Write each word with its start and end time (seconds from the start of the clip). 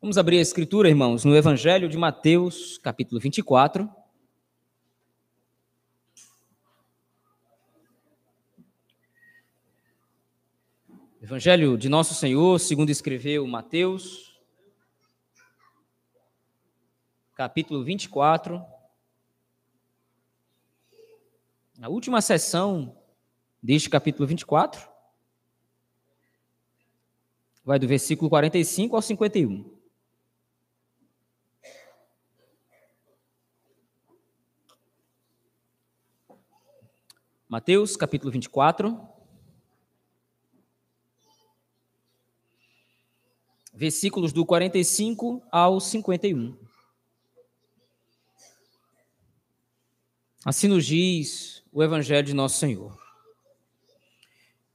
Vamos 0.00 0.16
abrir 0.16 0.38
a 0.38 0.42
escritura, 0.42 0.88
irmãos, 0.88 1.24
no 1.24 1.34
Evangelho 1.34 1.88
de 1.88 1.98
Mateus, 1.98 2.78
capítulo 2.78 3.20
24. 3.20 3.90
Evangelho 11.20 11.76
de 11.76 11.88
Nosso 11.88 12.14
Senhor, 12.14 12.60
segundo 12.60 12.90
escreveu 12.90 13.44
Mateus, 13.48 14.40
capítulo 17.34 17.82
24. 17.82 18.64
A 21.82 21.88
última 21.88 22.20
sessão 22.20 22.96
deste 23.60 23.90
capítulo 23.90 24.28
24 24.28 24.88
vai 27.64 27.80
do 27.80 27.88
versículo 27.88 28.30
45 28.30 28.94
ao 28.94 29.02
51. 29.02 29.77
Mateus 37.48 37.96
capítulo 37.96 38.30
24, 38.30 39.00
versículos 43.72 44.34
do 44.34 44.44
45 44.44 45.42
ao 45.50 45.80
51. 45.80 46.54
Assim 50.44 50.68
nos 50.68 50.84
diz 50.84 51.64
o 51.72 51.82
Evangelho 51.82 52.26
de 52.26 52.34
Nosso 52.34 52.58
Senhor. 52.58 52.98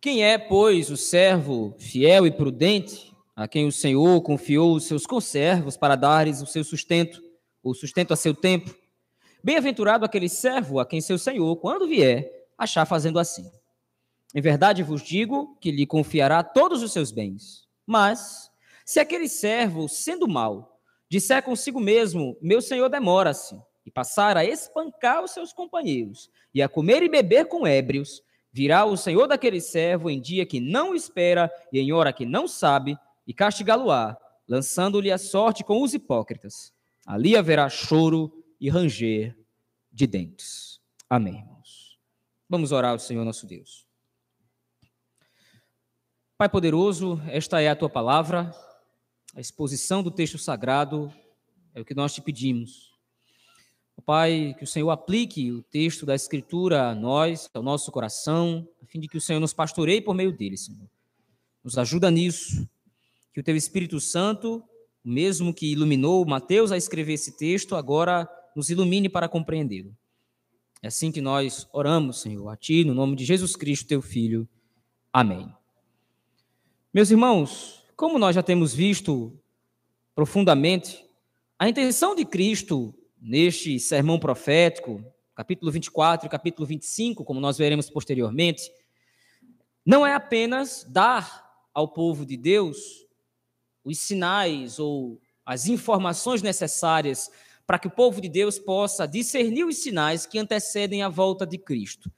Quem 0.02 0.24
é, 0.24 0.40
pois, 0.40 0.90
o 0.90 0.98
servo 0.98 1.76
fiel 1.78 2.26
e 2.26 2.32
prudente, 2.32 3.16
a 3.36 3.48
quem 3.48 3.68
o 3.68 3.72
Senhor 3.72 4.20
confiou 4.24 4.74
os 4.74 4.86
seus 4.86 5.06
conservos 5.06 5.78
para 5.78 5.96
dar-lhes 5.96 6.42
o 6.42 6.48
seu 6.48 6.64
sustento, 6.64 7.22
o 7.62 7.76
sustento 7.76 8.14
a 8.14 8.16
seu 8.16 8.34
tempo? 8.34 8.74
Bem-aventurado 9.44 10.04
aquele 10.04 10.28
servo 10.28 10.80
a 10.80 10.86
quem 10.88 11.02
seu 11.02 11.20
Senhor, 11.20 11.56
quando 11.58 11.88
vier, 11.88 12.43
achar 12.58 12.86
fazendo 12.86 13.20
assim. 13.20 13.50
Em 14.34 14.42
verdade 14.42 14.82
vos 14.84 15.02
digo 15.02 15.58
que 15.62 15.72
lhe 15.72 15.86
confiará 15.86 16.44
todos 16.44 16.82
os 16.82 16.92
seus 16.92 17.12
bens. 17.12 17.68
Mas, 17.86 18.50
se 18.86 19.00
aquele 19.00 19.30
servo, 19.30 19.88
sendo 19.88 20.28
mau, 20.28 20.80
disser 21.10 21.44
consigo 21.44 21.80
mesmo: 21.80 22.38
Meu 22.42 22.62
senhor 22.62 22.90
demora-se, 22.90 23.60
e 23.86 23.92
passar 23.92 24.38
a 24.38 24.46
espancar 24.46 25.24
os 25.24 25.32
seus 25.32 25.54
companheiros, 25.54 26.30
e 26.54 26.62
a 26.62 26.70
comer 26.70 27.04
e 27.04 27.10
beber 27.10 27.46
com 27.46 27.68
ébrios, 27.68 28.24
virá 28.52 28.86
o 28.86 28.98
senhor 28.98 29.28
daquele 29.28 29.60
servo 29.60 30.10
em 30.10 30.22
dia 30.22 30.46
que 30.46 30.60
não 30.60 30.96
espera 30.96 31.52
e 31.72 31.80
em 31.80 31.92
hora 31.92 32.14
que 32.14 32.26
não 32.26 32.48
sabe, 32.48 32.98
e 33.28 33.34
castigá-lo-á, 33.34 34.18
lançando-lhe 34.48 35.12
a 35.12 35.18
sorte 35.18 35.64
com 35.64 35.82
os 35.82 35.94
hipócritas. 35.94 36.74
Ali 37.06 37.36
haverá 37.36 37.70
choro 37.70 38.44
e 38.60 38.70
ranger 38.70 39.36
de 39.92 40.08
dentes. 40.08 40.80
Amém. 41.10 41.53
Vamos 42.54 42.72
orar 42.72 42.92
ao 42.92 43.00
Senhor 43.00 43.26
nosso 43.26 43.48
Deus. 43.48 43.84
Pai 46.38 46.48
poderoso, 46.48 47.20
esta 47.26 47.60
é 47.60 47.68
a 47.68 47.76
tua 47.76 47.90
palavra, 47.90 48.54
a 49.36 49.42
exposição 49.42 50.04
do 50.04 50.12
texto 50.12 50.38
sagrado 50.38 51.12
é 51.74 51.82
o 51.82 51.84
que 51.84 51.96
nós 51.96 52.14
te 52.14 52.22
pedimos. 52.22 52.92
Pai, 54.06 54.54
que 54.56 54.66
o 54.66 54.68
Senhor 54.68 54.92
aplique 54.92 55.52
o 55.52 55.64
texto 55.64 56.06
da 56.06 56.14
Escritura 56.14 56.90
a 56.90 56.94
nós, 56.94 57.50
ao 57.56 57.64
nosso 57.64 57.92
coração, 57.92 58.70
a 58.84 58.86
fim 58.86 59.00
de 59.00 59.08
que 59.08 59.18
o 59.18 59.22
Senhor 59.22 59.40
nos 59.40 59.52
pastoreie 59.52 60.00
por 60.00 60.14
meio 60.14 60.32
dele, 60.32 60.56
Senhor. 60.56 60.88
Nos 61.64 61.76
ajuda 61.80 62.12
nisso. 62.12 62.70
Que 63.34 63.40
o 63.40 63.44
teu 63.44 63.56
Espírito 63.56 64.00
Santo, 64.00 64.64
o 65.04 65.10
mesmo 65.10 65.56
que 65.56 65.72
iluminou 65.72 66.24
Mateus 66.24 66.72
a 66.72 66.78
escrever 66.78 67.14
esse 67.14 67.36
texto, 67.36 67.76
agora 67.76 68.30
nos 68.56 68.70
ilumine 68.70 69.10
para 69.10 69.28
compreendê-lo. 69.28 69.98
É 70.84 70.88
assim 70.88 71.14
que 71.14 71.22
nós 71.22 71.66
oramos, 71.72 72.20
Senhor, 72.20 72.50
a 72.50 72.58
Ti, 72.58 72.84
no 72.84 72.94
nome 72.94 73.16
de 73.16 73.24
Jesus 73.24 73.56
Cristo, 73.56 73.88
Teu 73.88 74.02
Filho. 74.02 74.46
Amém. 75.14 75.50
Meus 76.94 77.10
irmãos, 77.10 77.86
como 77.96 78.20
nós 78.20 78.36
já 78.36 78.44
temos 78.44 78.74
visto 78.74 79.32
profundamente, 80.14 81.06
a 81.58 81.70
intenção 81.70 82.14
de 82.14 82.26
Cristo 82.26 82.94
neste 83.18 83.80
sermão 83.80 84.20
profético, 84.20 85.02
capítulo 85.34 85.72
24 85.72 86.28
e 86.28 86.30
capítulo 86.30 86.68
25, 86.68 87.24
como 87.24 87.40
nós 87.40 87.58
veremos 87.58 87.90
posteriormente, 87.90 88.70
não 89.86 90.06
é 90.06 90.14
apenas 90.14 90.86
dar 90.90 91.50
ao 91.74 91.88
povo 91.88 92.26
de 92.26 92.36
Deus 92.36 93.08
os 93.86 93.98
sinais 94.00 94.80
ou 94.80 95.18
as 95.46 95.66
informações 95.66 96.42
necessárias 96.42 97.32
para 97.66 97.80
que 97.80 97.88
o 97.88 97.92
povo 97.92 98.20
de 98.20 98.30
Deus 98.30 98.60
possa 98.60 99.08
discernir 99.08 99.66
os 99.66 99.78
sinais 99.78 100.26
que 100.26 100.38
antecedem 100.38 101.02
a 101.02 101.10
volta 101.10 101.46
de 101.46 101.58
Cristo. 101.58 102.12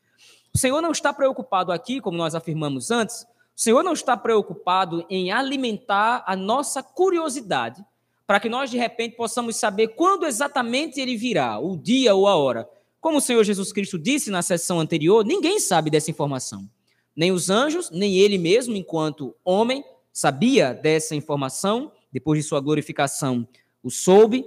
O 0.53 0.57
Senhor 0.57 0.81
não 0.81 0.91
está 0.91 1.13
preocupado 1.13 1.72
aqui, 1.72 2.00
como 2.00 2.17
nós 2.17 2.33
afirmamos 2.33 2.89
antes, 2.89 3.23
o 3.23 3.61
Senhor 3.61 3.84
não 3.84 3.94
está 3.94 4.17
preocupado 4.17 5.05
em 5.09 5.31
alimentar 5.31 6.23
a 6.28 6.35
nossa 6.35 6.84
curiosidade, 6.84 7.84
para 8.28 8.39
que 8.39 8.50
nós 8.50 8.72
de 8.72 8.78
repente 8.78 9.16
possamos 9.16 9.55
saber 9.55 9.89
quando 9.89 10.25
exatamente 10.25 11.00
ele 11.00 11.16
virá, 11.16 11.59
o 11.59 11.78
dia 11.78 12.16
ou 12.16 12.28
a 12.28 12.35
hora. 12.35 12.67
Como 13.00 13.19
o 13.19 13.22
Senhor 13.22 13.44
Jesus 13.44 13.72
Cristo 13.72 14.00
disse 14.00 14.31
na 14.31 14.41
sessão 14.41 14.79
anterior, 14.79 15.23
ninguém 15.23 15.59
sabe 15.59 15.89
dessa 15.89 16.09
informação. 16.09 16.67
Nem 17.16 17.31
os 17.31 17.50
anjos, 17.50 17.91
nem 17.91 18.17
ele 18.17 18.38
mesmo, 18.38 18.75
enquanto 18.75 19.35
homem, 19.44 19.84
sabia 20.11 20.73
dessa 20.73 21.16
informação, 21.16 21.91
depois 22.11 22.41
de 22.41 22.47
sua 22.47 22.59
glorificação, 22.59 23.47
o 23.84 23.91
soube, 23.91 24.45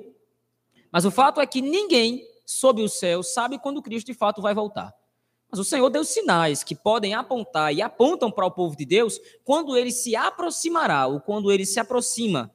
mas 0.91 1.04
o 1.04 1.10
fato 1.10 1.41
é 1.41 1.47
que 1.47 1.60
ninguém 1.60 2.26
sob 2.44 2.82
o 2.82 2.88
céu 2.88 3.22
sabe 3.22 3.59
quando 3.59 3.82
Cristo 3.82 4.06
de 4.06 4.15
fato 4.15 4.41
vai 4.41 4.54
voltar. 4.54 4.94
Mas 5.50 5.60
o 5.60 5.65
Senhor 5.65 5.88
deu 5.88 6.04
sinais 6.04 6.62
que 6.62 6.75
podem 6.75 7.15
apontar 7.15 7.75
e 7.75 7.81
apontam 7.81 8.31
para 8.31 8.47
o 8.47 8.50
povo 8.50 8.76
de 8.76 8.84
Deus 8.84 9.19
quando 9.44 9.76
ele 9.76 9.91
se 9.91 10.15
aproximará 10.15 11.06
ou 11.06 11.21
quando 11.21 11.50
ele 11.50 11.65
se 11.65 11.81
aproxima 11.81 12.53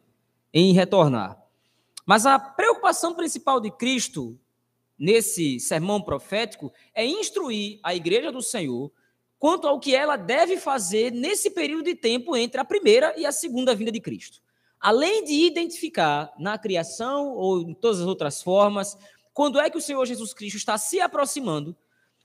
em 0.54 0.74
retornar. 0.74 1.42
Mas 2.06 2.26
a 2.26 2.38
preocupação 2.38 3.16
principal 3.16 3.60
de 3.60 3.72
Cristo 3.72 4.38
nesse 4.98 5.60
sermão 5.60 6.02
profético 6.02 6.72
é 6.94 7.06
instruir 7.06 7.80
a 7.82 7.96
igreja 7.96 8.32
do 8.32 8.42
Senhor 8.42 8.92
quanto 9.40 9.68
ao 9.68 9.80
que 9.80 9.96
ela 9.96 10.16
deve 10.16 10.58
fazer 10.58 11.12
nesse 11.12 11.50
período 11.50 11.86
de 11.86 11.96
tempo 11.96 12.36
entre 12.36 12.62
a 12.62 12.66
primeira 12.66 13.14
e 13.18 13.26
a 13.26 13.32
segunda 13.32 13.74
vinda 13.74 13.92
de 13.92 14.00
Cristo 14.00 14.43
além 14.84 15.24
de 15.24 15.34
identificar 15.46 16.34
na 16.38 16.58
criação 16.58 17.30
ou 17.30 17.62
em 17.62 17.74
todas 17.74 18.02
as 18.02 18.06
outras 18.06 18.44
formas, 18.44 18.98
quando 19.34 19.58
é 19.58 19.70
que 19.70 19.78
o 19.78 19.82
Senhor 19.82 20.06
Jesus 20.06 20.34
Cristo 20.34 20.58
está 20.58 20.78
se 20.78 21.00
aproximando, 21.00 21.72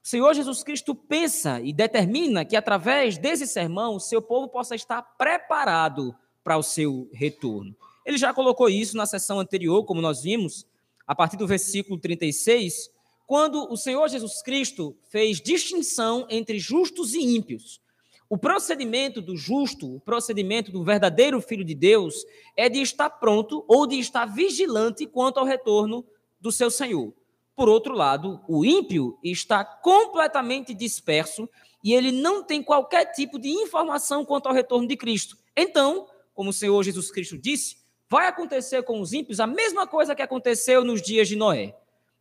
o 0.05 0.09
Senhor 0.09 0.35
Jesus 0.35 0.65
Cristo 0.65 0.93
pensa 0.93 1.61
e 1.61 1.73
determina 1.73 2.45
que 2.45 2.57
através 2.57 3.17
desse 3.17 3.47
sermão 3.47 3.95
o 3.95 4.01
seu 4.01 4.21
povo 4.21 4.49
possa 4.49 4.75
estar 4.75 5.01
preparado 5.17 6.13
para 6.43 6.59
o 6.59 6.63
seu 6.63 7.09
retorno. 7.13 7.77
Ele 8.05 8.19
já 8.19 8.35
colocou 8.35 8.69
isso 8.69 8.97
na 8.97 9.07
sessão 9.07 9.39
anterior, 9.39 9.85
como 9.85 10.01
nós 10.01 10.23
vimos, 10.23 10.67
a 11.07 11.15
partir 11.15 11.37
do 11.37 11.47
versículo 11.47 11.97
36, 11.97 12.91
quando 13.25 13.71
o 13.71 13.77
Senhor 13.77 14.09
Jesus 14.09 14.43
Cristo 14.43 14.97
fez 15.11 15.41
distinção 15.41 16.27
entre 16.29 16.59
justos 16.59 17.15
e 17.15 17.21
ímpios. 17.21 17.81
O 18.31 18.37
procedimento 18.37 19.23
do 19.23 19.37
justo, 19.37 19.97
o 19.97 20.01
procedimento 20.01 20.71
do 20.71 20.85
verdadeiro 20.85 21.41
filho 21.41 21.65
de 21.65 21.75
Deus, 21.75 22.27
é 22.55 22.69
de 22.69 22.83
estar 22.83 23.09
pronto 23.09 23.65
ou 23.67 23.87
de 23.87 23.99
estar 23.99 24.27
vigilante 24.27 25.07
quanto 25.07 25.39
ao 25.39 25.47
retorno 25.47 26.05
do 26.39 26.53
seu 26.53 26.71
Senhor. 26.71 27.15
Por 27.57 27.71
outro 27.71 27.95
lado, 27.95 28.41
o 28.47 28.65
ímpio 28.67 29.19
está 29.25 29.65
completamente 29.65 30.75
disperso 30.75 31.49
e 31.83 31.95
ele 31.95 32.13
não 32.13 32.45
tem 32.45 32.63
qualquer 32.63 33.07
tipo 33.07 33.39
de 33.39 33.49
informação 33.49 34.27
quanto 34.27 34.47
ao 34.47 34.55
retorno 34.55 34.87
de 34.87 34.97
Cristo. 34.97 35.37
Então, 35.57 36.07
como 36.35 36.51
o 36.51 36.53
Senhor 36.53 36.83
Jesus 36.83 37.11
Cristo 37.11 37.39
disse, 37.39 37.79
vai 38.11 38.29
acontecer 38.29 38.83
com 38.83 39.01
os 39.01 39.13
ímpios 39.15 39.41
a 39.41 39.47
mesma 39.47 39.87
coisa 39.87 40.15
que 40.15 40.23
aconteceu 40.23 40.85
nos 40.85 41.01
dias 41.01 41.29
de 41.29 41.35
Noé. 41.35 41.75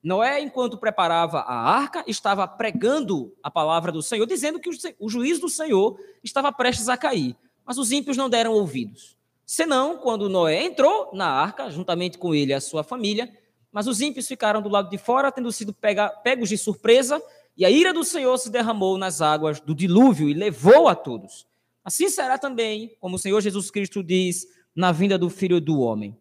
Noé, 0.03 0.39
enquanto 0.39 0.77
preparava 0.77 1.39
a 1.39 1.55
arca, 1.55 2.03
estava 2.07 2.47
pregando 2.47 3.33
a 3.41 3.49
palavra 3.49 3.91
do 3.91 4.01
Senhor, 4.01 4.25
dizendo 4.25 4.59
que 4.59 4.69
o 4.99 5.09
juízo 5.09 5.41
do 5.41 5.49
Senhor 5.49 5.99
estava 6.23 6.51
prestes 6.51 6.87
a 6.87 6.95
cair. 6.95 7.35
Mas 7.65 7.77
os 7.77 7.91
ímpios 7.91 8.15
não 8.15 8.29
deram 8.29 8.53
ouvidos. 8.53 9.17
Senão, 9.45 9.97
quando 9.97 10.29
Noé 10.29 10.63
entrou 10.63 11.09
na 11.13 11.27
arca, 11.27 11.69
juntamente 11.69 12.17
com 12.17 12.35
ele 12.35 12.51
e 12.51 12.53
a 12.53 12.61
sua 12.61 12.83
família, 12.83 13.31
mas 13.71 13.87
os 13.87 14.01
ímpios 14.01 14.27
ficaram 14.27 14.61
do 14.61 14.69
lado 14.69 14.89
de 14.89 14.97
fora, 14.97 15.31
tendo 15.31 15.51
sido 15.51 15.73
pega, 15.73 16.09
pegos 16.09 16.49
de 16.49 16.57
surpresa, 16.57 17.21
e 17.55 17.65
a 17.65 17.71
ira 17.71 17.93
do 17.93 18.03
Senhor 18.03 18.37
se 18.37 18.49
derramou 18.49 18.97
nas 18.97 19.21
águas 19.21 19.59
do 19.59 19.73
dilúvio 19.73 20.29
e 20.29 20.33
levou 20.33 20.87
a 20.87 20.95
todos. 20.95 21.47
Assim 21.83 22.09
será 22.09 22.37
também, 22.37 22.95
como 22.99 23.15
o 23.15 23.19
Senhor 23.19 23.39
Jesus 23.41 23.71
Cristo 23.71 24.03
diz, 24.03 24.45
na 24.75 24.91
vinda 24.91 25.17
do 25.17 25.29
Filho 25.29 25.59
do 25.59 25.79
Homem. 25.79 26.15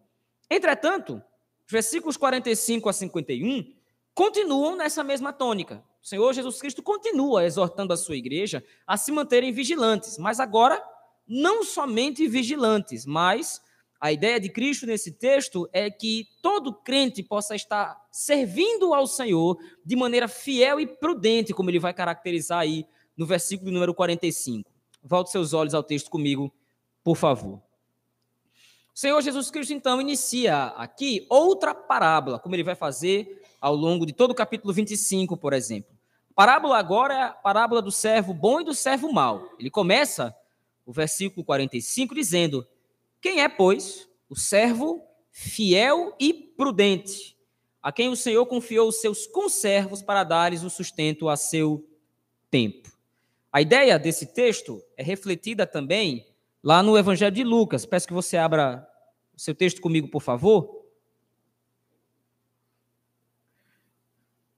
Entretanto, 0.49 1.21
versículos 1.69 2.17
45 2.17 2.89
a 2.89 2.93
51 2.93 3.73
continuam 4.13 4.75
nessa 4.75 5.03
mesma 5.03 5.31
tônica. 5.33 5.83
O 6.01 6.07
Senhor 6.07 6.33
Jesus 6.33 6.59
Cristo 6.59 6.81
continua 6.81 7.45
exortando 7.45 7.93
a 7.93 7.97
sua 7.97 8.15
igreja 8.15 8.63
a 8.85 8.97
se 8.97 9.11
manterem 9.11 9.51
vigilantes, 9.51 10.17
mas 10.17 10.39
agora 10.39 10.81
não 11.27 11.63
somente 11.63 12.27
vigilantes, 12.27 13.05
mas 13.05 13.61
A 13.99 14.11
ideia 14.11 14.39
de 14.39 14.49
Cristo 14.49 14.85
nesse 14.85 15.11
texto 15.11 15.67
é 15.73 15.89
que 15.89 16.27
todo 16.41 16.71
crente 16.71 17.23
possa 17.23 17.55
estar 17.55 17.99
servindo 18.11 18.93
ao 18.93 19.07
Senhor 19.07 19.57
de 19.83 19.95
maneira 19.95 20.27
fiel 20.27 20.79
e 20.79 20.85
prudente, 20.85 21.53
como 21.53 21.69
ele 21.71 21.79
vai 21.79 21.93
caracterizar 21.93 22.59
aí 22.59 22.85
no 23.17 23.25
versículo 23.25 23.71
número 23.71 23.95
45. 23.95 24.69
Volte 25.01 25.31
seus 25.31 25.51
olhos 25.51 25.73
ao 25.73 25.81
texto 25.81 26.11
comigo, 26.11 26.53
por 27.03 27.17
favor. 27.17 27.66
Senhor 28.97 29.21
Jesus 29.21 29.51
Cristo, 29.51 29.73
então, 29.73 30.01
inicia 30.01 30.69
aqui 30.69 31.27
outra 31.29 31.75
parábola, 31.75 32.39
como 32.39 32.55
ele 32.55 32.63
vai 32.63 32.73
fazer 32.73 33.43
ao 33.61 33.75
longo 33.75 34.07
de 34.07 34.11
todo 34.11 34.31
o 34.31 34.33
capítulo 34.33 34.73
25, 34.73 35.37
por 35.37 35.53
exemplo. 35.53 35.95
A 36.31 36.33
parábola 36.33 36.79
agora 36.79 37.13
é 37.13 37.21
a 37.21 37.29
parábola 37.29 37.79
do 37.79 37.91
servo 37.91 38.33
bom 38.33 38.59
e 38.59 38.63
do 38.63 38.73
servo 38.73 39.13
mau. 39.13 39.51
Ele 39.59 39.69
começa 39.69 40.35
o 40.83 40.91
versículo 40.91 41.45
45 41.45 42.15
dizendo: 42.15 42.67
quem 43.21 43.43
é, 43.43 43.47
pois, 43.47 44.09
o 44.27 44.35
servo 44.35 45.05
fiel 45.29 46.15
e 46.19 46.33
prudente, 46.33 47.37
a 47.83 47.91
quem 47.91 48.09
o 48.09 48.15
Senhor 48.15 48.47
confiou 48.47 48.89
os 48.89 48.99
seus 48.99 49.27
conservos 49.27 50.01
para 50.01 50.23
dar-lhes 50.23 50.63
o 50.63 50.71
sustento 50.71 51.29
a 51.29 51.37
seu 51.37 51.87
tempo? 52.49 52.91
A 53.53 53.61
ideia 53.61 53.99
desse 53.99 54.25
texto 54.25 54.83
é 54.97 55.03
refletida 55.03 55.67
também 55.67 56.25
lá 56.67 56.83
no 56.83 56.97
Evangelho 56.97 57.33
de 57.33 57.45
Lucas. 57.45 57.85
Peço 57.85 58.05
que 58.05 58.13
você 58.13 58.35
abra 58.35 58.85
o 59.33 59.39
seu 59.39 59.55
texto 59.55 59.79
comigo, 59.79 60.09
por 60.09 60.21
favor. 60.21 60.85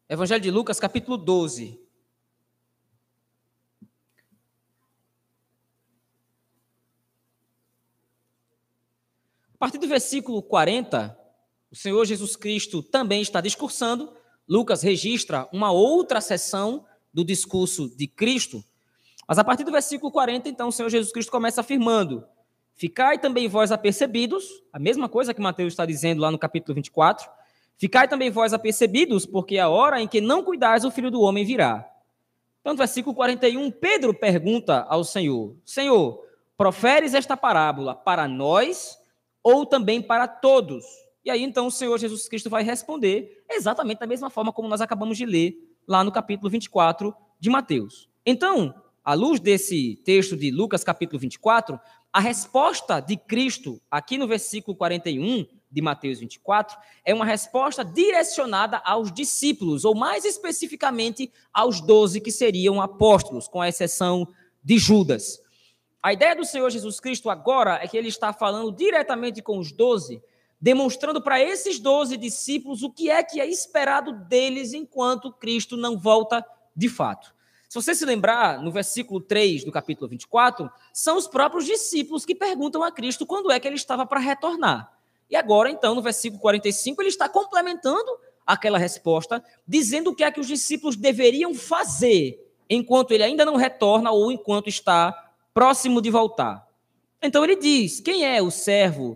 Evangelho 0.09 0.41
de 0.41 0.49
Lucas, 0.49 0.79
capítulo 0.79 1.17
12. 1.17 1.79
A 9.53 9.57
partir 9.59 9.77
do 9.77 9.87
versículo 9.87 10.41
40, 10.41 11.15
o 11.69 11.75
Senhor 11.75 12.03
Jesus 12.05 12.35
Cristo 12.35 12.81
também 12.81 13.21
está 13.21 13.39
discursando. 13.39 14.11
Lucas 14.47 14.81
registra 14.81 15.47
uma 15.53 15.71
outra 15.71 16.19
sessão 16.21 16.87
do 17.13 17.23
discurso 17.23 17.95
de 17.95 18.07
Cristo. 18.07 18.63
Mas 19.29 19.37
a 19.37 19.43
partir 19.43 19.63
do 19.63 19.71
versículo 19.71 20.11
40, 20.11 20.49
então, 20.49 20.69
o 20.69 20.71
Senhor 20.71 20.89
Jesus 20.89 21.13
Cristo 21.13 21.31
começa 21.31 21.61
afirmando: 21.61 22.25
Ficai 22.73 23.19
também 23.19 23.47
vós 23.47 23.71
apercebidos, 23.71 24.63
a 24.73 24.79
mesma 24.79 25.07
coisa 25.07 25.35
que 25.35 25.39
Mateus 25.39 25.73
está 25.73 25.85
dizendo 25.85 26.19
lá 26.19 26.31
no 26.31 26.39
capítulo 26.39 26.73
24. 26.73 27.29
Ficai 27.77 28.07
também 28.07 28.31
vós 28.31 28.53
apercebidos, 28.53 29.27
porque 29.27 29.59
a 29.59 29.69
hora 29.69 30.01
em 30.01 30.07
que 30.07 30.19
não 30.19 30.43
cuidais, 30.43 30.83
o 30.83 30.89
filho 30.89 31.11
do 31.11 31.21
homem 31.21 31.45
virá. 31.45 31.87
Então, 32.59 32.73
no 32.73 32.77
versículo 32.77 33.15
41, 33.15 33.69
Pedro 33.69 34.15
pergunta 34.15 34.83
ao 34.89 35.03
Senhor: 35.03 35.55
Senhor, 35.63 36.25
proferes 36.57 37.13
esta 37.13 37.37
parábola 37.37 37.93
para 37.93 38.27
nós 38.27 38.97
ou 39.43 39.63
também 39.63 40.01
para 40.01 40.27
todos. 40.27 40.83
E 41.23 41.29
aí 41.29 41.43
então 41.43 41.67
o 41.67 41.71
Senhor 41.71 41.95
Jesus 41.99 42.27
Cristo 42.27 42.49
vai 42.49 42.63
responder 42.63 43.43
exatamente 43.47 43.99
da 43.99 44.07
mesma 44.07 44.31
forma 44.31 44.51
como 44.51 44.67
nós 44.67 44.81
acabamos 44.81 45.19
de 45.19 45.25
ler 45.27 45.55
lá 45.87 46.03
no 46.03 46.11
capítulo 46.11 46.49
24 46.49 47.13
de 47.39 47.49
Mateus. 47.51 48.09
Então, 48.25 48.73
à 49.09 49.15
luz 49.15 49.39
desse 49.39 49.95
texto 50.05 50.37
de 50.37 50.51
Lucas 50.51 50.83
capítulo 50.83 51.17
24, 51.17 51.79
a 52.13 52.19
resposta 52.19 52.99
de 52.99 53.17
Cristo 53.17 53.81
aqui 53.89 54.19
no 54.19 54.27
versículo 54.27 54.77
41 54.77 55.47
de 55.71 55.81
Mateus 55.81 56.19
24 56.19 56.77
é 57.03 57.11
uma 57.11 57.25
resposta 57.25 57.83
direcionada 57.83 58.79
aos 58.85 59.11
discípulos, 59.11 59.83
ou 59.83 59.95
mais 59.95 60.25
especificamente 60.25 61.31
aos 61.51 61.81
doze 61.81 62.21
que 62.21 62.31
seriam 62.31 62.79
apóstolos, 62.79 63.47
com 63.47 63.59
a 63.59 63.67
exceção 63.67 64.27
de 64.63 64.77
Judas. 64.77 65.41
A 66.03 66.13
ideia 66.13 66.35
do 66.35 66.45
Senhor 66.45 66.69
Jesus 66.69 66.99
Cristo 66.99 67.31
agora 67.31 67.79
é 67.81 67.87
que 67.87 67.97
ele 67.97 68.09
está 68.09 68.31
falando 68.31 68.71
diretamente 68.71 69.41
com 69.41 69.57
os 69.57 69.71
doze, 69.71 70.21
demonstrando 70.61 71.19
para 71.19 71.41
esses 71.41 71.79
doze 71.79 72.15
discípulos 72.15 72.83
o 72.83 72.91
que 72.91 73.09
é 73.09 73.23
que 73.23 73.41
é 73.41 73.47
esperado 73.47 74.13
deles 74.27 74.71
enquanto 74.71 75.33
Cristo 75.33 75.75
não 75.75 75.97
volta 75.97 76.45
de 76.75 76.87
fato. 76.87 77.38
Se 77.69 77.75
você 77.75 77.93
se 77.93 78.03
lembrar, 78.03 78.63
no 78.63 78.71
versículo 78.71 79.21
3 79.21 79.63
do 79.63 79.71
capítulo 79.71 80.09
24, 80.09 80.67
são 80.91 81.15
os 81.15 81.27
próprios 81.27 81.65
discípulos 81.65 82.25
que 82.25 82.33
perguntam 82.33 82.81
a 82.81 82.91
Cristo 82.91 83.27
quando 83.27 83.51
é 83.51 83.59
que 83.59 83.67
ele 83.67 83.75
estava 83.75 84.07
para 84.07 84.19
retornar. 84.19 84.91
E 85.29 85.35
agora, 85.35 85.69
então, 85.69 85.93
no 85.93 86.01
versículo 86.01 86.41
45, 86.41 86.99
ele 86.99 87.09
está 87.09 87.29
complementando 87.29 88.09
aquela 88.43 88.79
resposta, 88.79 89.43
dizendo 89.67 90.09
o 90.09 90.15
que 90.15 90.23
é 90.23 90.31
que 90.31 90.39
os 90.39 90.47
discípulos 90.47 90.95
deveriam 90.95 91.53
fazer 91.53 92.43
enquanto 92.67 93.11
ele 93.11 93.21
ainda 93.21 93.45
não 93.45 93.55
retorna 93.55 94.09
ou 94.09 94.31
enquanto 94.31 94.67
está 94.67 95.11
próximo 95.53 96.01
de 96.01 96.09
voltar. 96.09 96.67
Então 97.21 97.43
ele 97.43 97.55
diz: 97.55 97.99
Quem 97.99 98.25
é 98.25 98.41
o 98.41 98.49
servo 98.49 99.15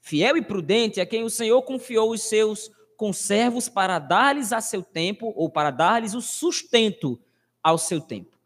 fiel 0.00 0.38
e 0.38 0.42
prudente 0.42 0.98
a 0.98 1.04
quem 1.04 1.24
o 1.24 1.30
Senhor 1.30 1.60
confiou 1.60 2.10
os 2.10 2.22
seus 2.22 2.70
conservos 2.96 3.68
para 3.68 3.98
dar-lhes 3.98 4.50
a 4.50 4.62
seu 4.62 4.82
tempo 4.82 5.34
ou 5.36 5.50
para 5.50 5.70
dar-lhes 5.70 6.14
o 6.14 6.22
sustento 6.22 7.20
ao 7.62 7.78
seu 7.78 8.00
tempo? 8.00 8.36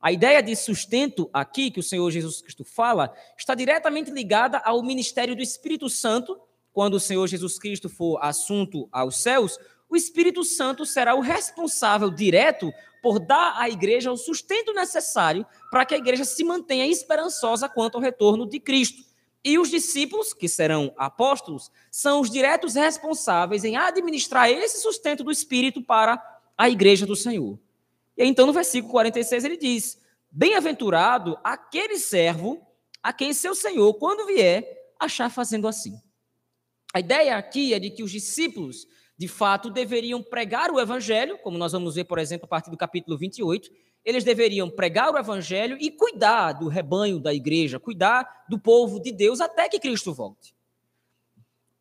A 0.00 0.12
ideia 0.12 0.40
de 0.40 0.54
sustento 0.54 1.28
aqui 1.32 1.70
que 1.70 1.80
o 1.80 1.82
Senhor 1.82 2.08
Jesus 2.10 2.40
Cristo 2.40 2.64
fala 2.64 3.12
está 3.36 3.54
diretamente 3.54 4.10
ligada 4.10 4.58
ao 4.58 4.82
ministério 4.82 5.34
do 5.34 5.42
Espírito 5.42 5.88
Santo. 5.88 6.38
Quando 6.72 6.94
o 6.94 7.00
Senhor 7.00 7.26
Jesus 7.26 7.58
Cristo 7.58 7.88
for 7.88 8.18
assunto 8.22 8.88
aos 8.92 9.16
céus, 9.16 9.58
o 9.90 9.96
Espírito 9.96 10.44
Santo 10.44 10.86
será 10.86 11.16
o 11.16 11.20
responsável 11.20 12.10
direto 12.10 12.72
por 13.02 13.18
dar 13.18 13.54
à 13.56 13.68
igreja 13.68 14.12
o 14.12 14.16
sustento 14.16 14.72
necessário 14.72 15.44
para 15.70 15.84
que 15.84 15.94
a 15.94 15.98
igreja 15.98 16.24
se 16.24 16.44
mantenha 16.44 16.86
esperançosa 16.86 17.68
quanto 17.68 17.96
ao 17.96 18.02
retorno 18.02 18.46
de 18.46 18.60
Cristo. 18.60 19.02
E 19.44 19.58
os 19.58 19.70
discípulos, 19.70 20.32
que 20.32 20.48
serão 20.48 20.92
apóstolos, 20.96 21.70
são 21.90 22.20
os 22.20 22.30
diretos 22.30 22.74
responsáveis 22.74 23.64
em 23.64 23.76
administrar 23.76 24.50
esse 24.50 24.80
sustento 24.80 25.24
do 25.24 25.32
Espírito 25.32 25.82
para 25.82 26.22
a 26.56 26.68
igreja 26.68 27.06
do 27.06 27.16
Senhor. 27.16 27.58
E 28.18 28.24
então, 28.24 28.46
no 28.46 28.52
versículo 28.52 28.92
46, 28.92 29.44
ele 29.44 29.56
diz: 29.56 29.98
Bem-aventurado 30.30 31.38
aquele 31.42 31.96
servo 31.96 32.60
a 33.02 33.12
quem 33.12 33.32
seu 33.32 33.54
Senhor, 33.54 33.94
quando 33.94 34.26
vier, 34.26 34.68
achar 35.00 35.30
fazendo 35.30 35.66
assim. 35.66 35.94
A 36.92 37.00
ideia 37.00 37.38
aqui 37.38 37.72
é 37.72 37.78
de 37.78 37.90
que 37.90 38.02
os 38.02 38.10
discípulos 38.10 38.86
de 39.18 39.26
fato, 39.26 39.68
deveriam 39.68 40.22
pregar 40.22 40.70
o 40.70 40.78
evangelho, 40.78 41.36
como 41.38 41.58
nós 41.58 41.72
vamos 41.72 41.96
ver, 41.96 42.04
por 42.04 42.20
exemplo, 42.20 42.44
a 42.44 42.48
partir 42.48 42.70
do 42.70 42.76
capítulo 42.76 43.18
28. 43.18 43.68
Eles 44.04 44.22
deveriam 44.22 44.70
pregar 44.70 45.12
o 45.12 45.18
evangelho 45.18 45.76
e 45.80 45.90
cuidar 45.90 46.52
do 46.52 46.68
rebanho 46.68 47.18
da 47.18 47.34
igreja, 47.34 47.80
cuidar 47.80 48.44
do 48.48 48.60
povo 48.60 49.00
de 49.00 49.10
Deus 49.10 49.40
até 49.40 49.68
que 49.68 49.80
Cristo 49.80 50.14
volte. 50.14 50.54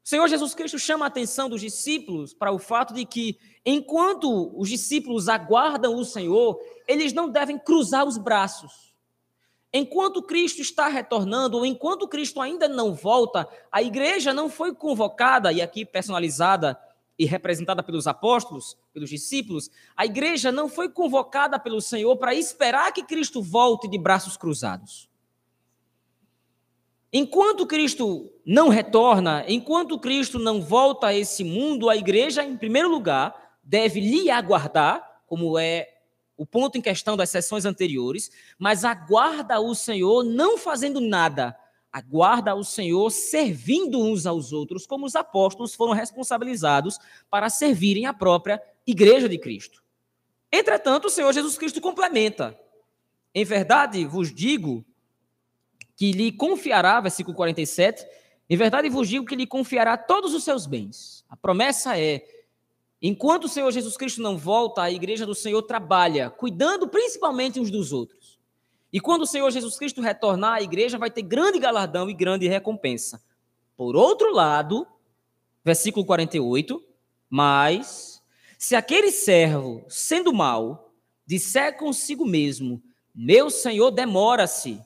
O 0.07 0.09
Senhor 0.09 0.29
Jesus 0.29 0.55
Cristo 0.55 0.79
chama 0.79 1.03
a 1.03 1.09
atenção 1.09 1.49
dos 1.49 1.59
discípulos 1.59 2.33
para 2.33 2.49
o 2.49 2.57
fato 2.57 2.93
de 2.93 3.03
que, 3.03 3.37
enquanto 3.65 4.57
os 4.57 4.69
discípulos 4.69 5.27
aguardam 5.27 5.97
o 5.97 6.05
Senhor, 6.05 6.57
eles 6.87 7.11
não 7.11 7.29
devem 7.29 7.59
cruzar 7.59 8.07
os 8.07 8.17
braços. 8.17 8.95
Enquanto 9.73 10.23
Cristo 10.23 10.61
está 10.61 10.87
retornando, 10.87 11.57
ou 11.57 11.65
enquanto 11.65 12.07
Cristo 12.07 12.39
ainda 12.39 12.69
não 12.69 12.93
volta, 12.93 13.45
a 13.69 13.83
igreja 13.83 14.33
não 14.33 14.49
foi 14.49 14.73
convocada, 14.73 15.51
e 15.51 15.61
aqui 15.61 15.85
personalizada 15.85 16.79
e 17.19 17.25
representada 17.25 17.83
pelos 17.83 18.07
apóstolos, 18.07 18.77
pelos 18.93 19.09
discípulos, 19.09 19.69
a 19.93 20.05
igreja 20.05 20.53
não 20.53 20.69
foi 20.69 20.87
convocada 20.87 21.59
pelo 21.59 21.81
Senhor 21.81 22.15
para 22.15 22.33
esperar 22.33 22.93
que 22.93 23.03
Cristo 23.03 23.41
volte 23.41 23.89
de 23.89 23.97
braços 23.97 24.37
cruzados. 24.37 25.09
Enquanto 27.11 27.65
Cristo 27.65 28.29
não 28.45 28.67
retorna, 28.67 29.45
enquanto 29.47 29.97
Cristo 29.97 30.37
não 30.37 30.61
volta 30.61 31.07
a 31.07 31.13
esse 31.13 31.43
mundo, 31.43 31.89
a 31.89 31.95
igreja, 31.95 32.43
em 32.43 32.57
primeiro 32.57 32.89
lugar, 32.89 33.57
deve 33.63 33.99
lhe 33.99 34.29
aguardar, 34.29 35.21
como 35.25 35.57
é 35.57 35.87
o 36.35 36.45
ponto 36.45 36.77
em 36.77 36.81
questão 36.81 37.17
das 37.17 37.29
sessões 37.29 37.65
anteriores, 37.65 38.29
mas 38.59 38.85
aguarda 38.85 39.59
o 39.59 39.73
Senhor 39.73 40.23
não 40.23 40.57
fazendo 40.57 41.01
nada, 41.01 41.57
aguarda 41.91 42.53
o 42.53 42.63
Senhor 42.63 43.09
servindo 43.09 43.99
uns 43.99 44.25
aos 44.25 44.53
outros, 44.53 44.85
como 44.85 45.05
os 45.05 45.15
apóstolos 45.15 45.73
foram 45.73 45.93
responsabilizados 45.93 46.99
para 47.29 47.49
servirem 47.49 48.05
a 48.05 48.13
própria 48.13 48.61
igreja 48.85 49.27
de 49.27 49.37
Cristo. 49.39 49.83
Entretanto, 50.51 51.05
o 51.05 51.09
Senhor 51.09 51.33
Jesus 51.33 51.57
Cristo 51.57 51.81
complementa: 51.81 52.57
Em 53.33 53.43
verdade 53.43 54.05
vos 54.05 54.33
digo 54.33 54.85
que 55.97 56.11
lhe 56.11 56.31
confiará, 56.31 57.01
versículo 57.01 57.35
47, 57.35 58.05
em 58.49 58.55
verdade 58.55 58.87
vos 58.87 59.09
digo 59.09 59.25
que 59.25 59.35
lhe 59.35 59.47
confiará 59.47 59.97
todos 59.97 60.33
os 60.33 60.43
seus 60.43 60.67
bens. 60.67 61.25
A 61.27 61.35
promessa 61.35 61.99
é: 61.99 62.23
enquanto 63.01 63.45
o 63.45 63.49
Senhor 63.49 63.69
Jesus 63.71 63.97
Cristo 63.97 64.21
não 64.21 64.37
volta, 64.37 64.83
a 64.83 64.91
igreja 64.91 65.25
do 65.25 65.35
Senhor 65.35 65.61
trabalha, 65.63 66.29
cuidando 66.29 66.87
principalmente 66.87 67.59
uns 67.59 67.71
dos 67.71 67.91
outros. 67.91 68.39
E 68.93 69.01
quando 69.01 69.23
o 69.23 69.27
Senhor 69.27 69.49
Jesus 69.51 69.75
Cristo 69.75 69.99
retornar, 69.99 70.53
a 70.53 70.61
igreja 70.61 70.97
vai 70.97 71.09
ter 71.09 71.23
grande 71.23 71.59
galardão 71.59 72.09
e 72.09 72.13
grande 72.13 72.47
recompensa. 72.47 73.21
Por 73.75 73.95
outro 73.95 74.31
lado, 74.31 74.87
versículo 75.65 76.05
48, 76.05 76.81
mas 77.29 78.21
se 78.57 78.75
aquele 78.75 79.11
servo, 79.11 79.83
sendo 79.89 80.31
mau, 80.31 80.93
disser 81.25 81.75
consigo 81.75 82.23
mesmo: 82.23 82.81
Meu 83.13 83.49
senhor 83.49 83.91
demora-se, 83.91 84.79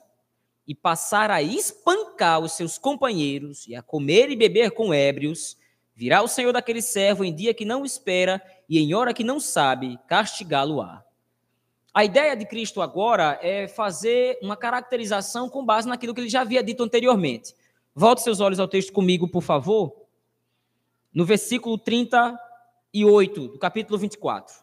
e 0.72 0.74
passar 0.74 1.30
a 1.30 1.42
espancar 1.42 2.40
os 2.40 2.52
seus 2.52 2.78
companheiros 2.78 3.68
e 3.68 3.74
a 3.74 3.82
comer 3.82 4.30
e 4.30 4.36
beber 4.36 4.70
com 4.70 4.94
ébrios, 4.94 5.54
virá 5.94 6.22
o 6.22 6.26
Senhor 6.26 6.50
daquele 6.50 6.80
servo 6.80 7.22
em 7.22 7.34
dia 7.34 7.52
que 7.52 7.66
não 7.66 7.84
espera 7.84 8.42
e 8.66 8.78
em 8.78 8.94
hora 8.94 9.12
que 9.12 9.22
não 9.22 9.38
sabe, 9.38 9.98
castigá-lo-á. 10.08 11.04
A 11.92 12.06
ideia 12.06 12.34
de 12.34 12.46
Cristo 12.46 12.80
agora 12.80 13.38
é 13.42 13.68
fazer 13.68 14.38
uma 14.40 14.56
caracterização 14.56 15.46
com 15.46 15.62
base 15.62 15.86
naquilo 15.86 16.14
que 16.14 16.22
ele 16.22 16.30
já 16.30 16.40
havia 16.40 16.62
dito 16.62 16.82
anteriormente. 16.82 17.54
Volte 17.94 18.22
seus 18.22 18.40
olhos 18.40 18.58
ao 18.58 18.66
texto 18.66 18.94
comigo, 18.94 19.28
por 19.28 19.42
favor. 19.42 19.94
No 21.12 21.26
versículo 21.26 21.76
38 21.76 23.48
do 23.48 23.58
capítulo 23.58 23.98
24. 23.98 24.54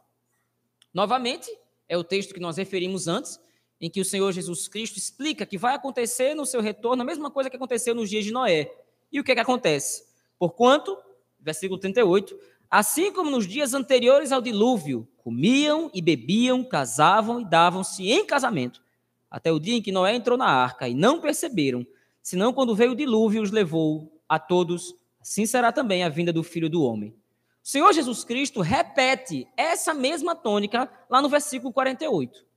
Novamente, 0.92 1.56
é 1.88 1.96
o 1.96 2.04
texto 2.04 2.34
que 2.34 2.40
nós 2.40 2.58
referimos 2.58 3.08
antes, 3.08 3.40
em 3.80 3.90
que 3.90 4.02
o 4.02 4.06
Senhor 4.06 4.32
Jesus 4.32 4.68
Cristo 4.68 4.98
explica 4.98 5.46
que 5.46 5.58
vai 5.58 5.76
acontecer 5.76 6.34
no 6.34 6.46
seu 6.46 6.62
retorno 6.62 7.02
a 7.02 7.06
mesma 7.06 7.32
coisa 7.32 7.50
que 7.50 7.56
aconteceu 7.56 7.96
nos 7.96 8.10
dias 8.10 8.26
de 8.26 8.32
Noé. 8.32 8.72
E 9.12 9.20
o 9.20 9.24
que 9.24 9.32
é 9.32 9.36
que 9.36 9.42
acontece? 9.42 10.04
Porquanto, 10.38 10.98
versículo 11.40 11.80
38, 11.80 12.38
assim 12.70 13.12
como 13.12 13.32
nos 13.32 13.48
dias 13.48 13.74
anteriores 13.74 14.32
ao 14.32 14.42
dilúvio, 14.42 15.08
comiam 15.18 15.90
e 15.94 16.02
bebiam, 16.02 16.64
casavam 16.64 17.42
e 17.42 17.46
davam-se 17.46 18.10
em 18.10 18.26
casamento, 18.26 18.82
até 19.30 19.52
o 19.52 19.60
dia 19.60 19.76
em 19.76 19.82
que 19.82 19.92
Noé 19.92 20.16
entrou 20.16 20.38
na 20.38 20.48
arca 20.48 20.88
e 20.88 20.94
não 20.94 21.22
perceberam, 21.22 21.86
senão 22.22 22.54
quando 22.54 22.76
veio 22.76 22.92
o 22.92 22.96
dilúvio 22.96 23.42
os 23.42 23.52
levou 23.52 24.22
a 24.28 24.38
todos, 24.38 24.96
assim 25.22 25.46
será 25.46 25.72
também 25.72 26.04
a 26.04 26.10
vinda 26.10 26.34
do 26.34 26.44
Filho 26.44 26.70
do 26.70 26.84
Homem. 26.84 27.16
O 27.64 27.68
Senhor 27.68 27.92
Jesus 27.94 28.24
Cristo 28.24 28.62
repete 28.62 29.48
essa 29.56 29.94
mesma 29.94 30.36
tônica 30.36 30.90
lá 31.10 31.22
no 31.22 31.30
versículo 31.30 31.72
48. 31.72 32.49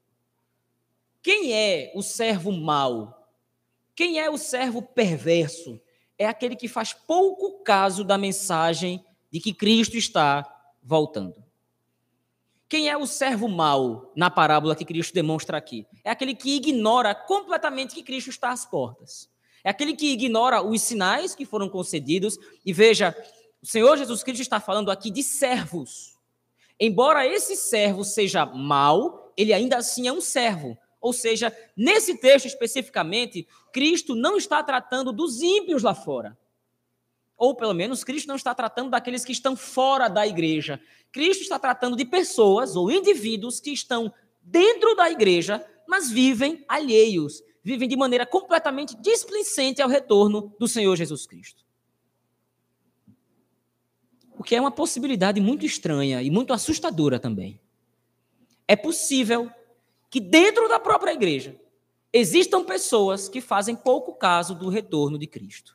Quem 1.22 1.52
é 1.52 1.92
o 1.94 2.02
servo 2.02 2.50
mau? 2.50 3.28
Quem 3.94 4.18
é 4.18 4.28
o 4.28 4.36
servo 4.36 4.82
perverso? 4.82 5.80
É 6.18 6.26
aquele 6.26 6.56
que 6.56 6.66
faz 6.66 6.92
pouco 6.92 7.62
caso 7.62 8.02
da 8.02 8.18
mensagem 8.18 9.04
de 9.30 9.38
que 9.38 9.54
Cristo 9.54 9.96
está 9.96 10.44
voltando. 10.82 11.42
Quem 12.68 12.88
é 12.88 12.96
o 12.96 13.06
servo 13.06 13.48
mau 13.48 14.10
na 14.16 14.30
parábola 14.30 14.74
que 14.74 14.84
Cristo 14.84 15.14
demonstra 15.14 15.58
aqui? 15.58 15.86
É 16.02 16.10
aquele 16.10 16.34
que 16.34 16.56
ignora 16.56 17.14
completamente 17.14 17.94
que 17.94 18.02
Cristo 18.02 18.30
está 18.30 18.50
às 18.50 18.64
portas. 18.64 19.30
É 19.62 19.70
aquele 19.70 19.94
que 19.94 20.10
ignora 20.10 20.62
os 20.62 20.82
sinais 20.82 21.34
que 21.34 21.44
foram 21.44 21.68
concedidos. 21.68 22.36
E 22.64 22.72
veja, 22.72 23.14
o 23.62 23.66
Senhor 23.66 23.96
Jesus 23.96 24.22
Cristo 24.24 24.40
está 24.40 24.58
falando 24.58 24.90
aqui 24.90 25.10
de 25.10 25.22
servos. 25.22 26.16
Embora 26.80 27.26
esse 27.26 27.54
servo 27.54 28.02
seja 28.02 28.44
mau, 28.44 29.32
ele 29.36 29.52
ainda 29.52 29.76
assim 29.76 30.08
é 30.08 30.12
um 30.12 30.20
servo. 30.20 30.76
Ou 31.02 31.12
seja, 31.12 31.54
nesse 31.76 32.16
texto 32.16 32.46
especificamente, 32.46 33.46
Cristo 33.72 34.14
não 34.14 34.36
está 34.36 34.62
tratando 34.62 35.12
dos 35.12 35.42
ímpios 35.42 35.82
lá 35.82 35.96
fora. 35.96 36.38
Ou 37.36 37.56
pelo 37.56 37.74
menos 37.74 38.04
Cristo 38.04 38.28
não 38.28 38.36
está 38.36 38.54
tratando 38.54 38.90
daqueles 38.90 39.24
que 39.24 39.32
estão 39.32 39.56
fora 39.56 40.08
da 40.08 40.24
igreja. 40.24 40.80
Cristo 41.10 41.42
está 41.42 41.58
tratando 41.58 41.96
de 41.96 42.04
pessoas 42.04 42.76
ou 42.76 42.88
indivíduos 42.88 43.58
que 43.58 43.72
estão 43.72 44.14
dentro 44.40 44.94
da 44.94 45.10
igreja, 45.10 45.66
mas 45.88 46.08
vivem 46.08 46.64
alheios, 46.68 47.42
vivem 47.64 47.88
de 47.88 47.96
maneira 47.96 48.24
completamente 48.24 48.94
displicente 48.94 49.82
ao 49.82 49.88
retorno 49.88 50.54
do 50.56 50.68
Senhor 50.68 50.94
Jesus 50.94 51.26
Cristo. 51.26 51.64
O 54.38 54.44
que 54.44 54.54
é 54.54 54.60
uma 54.60 54.70
possibilidade 54.70 55.40
muito 55.40 55.66
estranha 55.66 56.22
e 56.22 56.30
muito 56.30 56.52
assustadora 56.52 57.18
também. 57.18 57.60
É 58.68 58.76
possível 58.76 59.50
que 60.12 60.20
dentro 60.20 60.68
da 60.68 60.78
própria 60.78 61.12
igreja 61.12 61.56
existam 62.12 62.62
pessoas 62.62 63.30
que 63.30 63.40
fazem 63.40 63.74
pouco 63.74 64.12
caso 64.12 64.54
do 64.54 64.68
retorno 64.68 65.18
de 65.18 65.26
Cristo. 65.26 65.74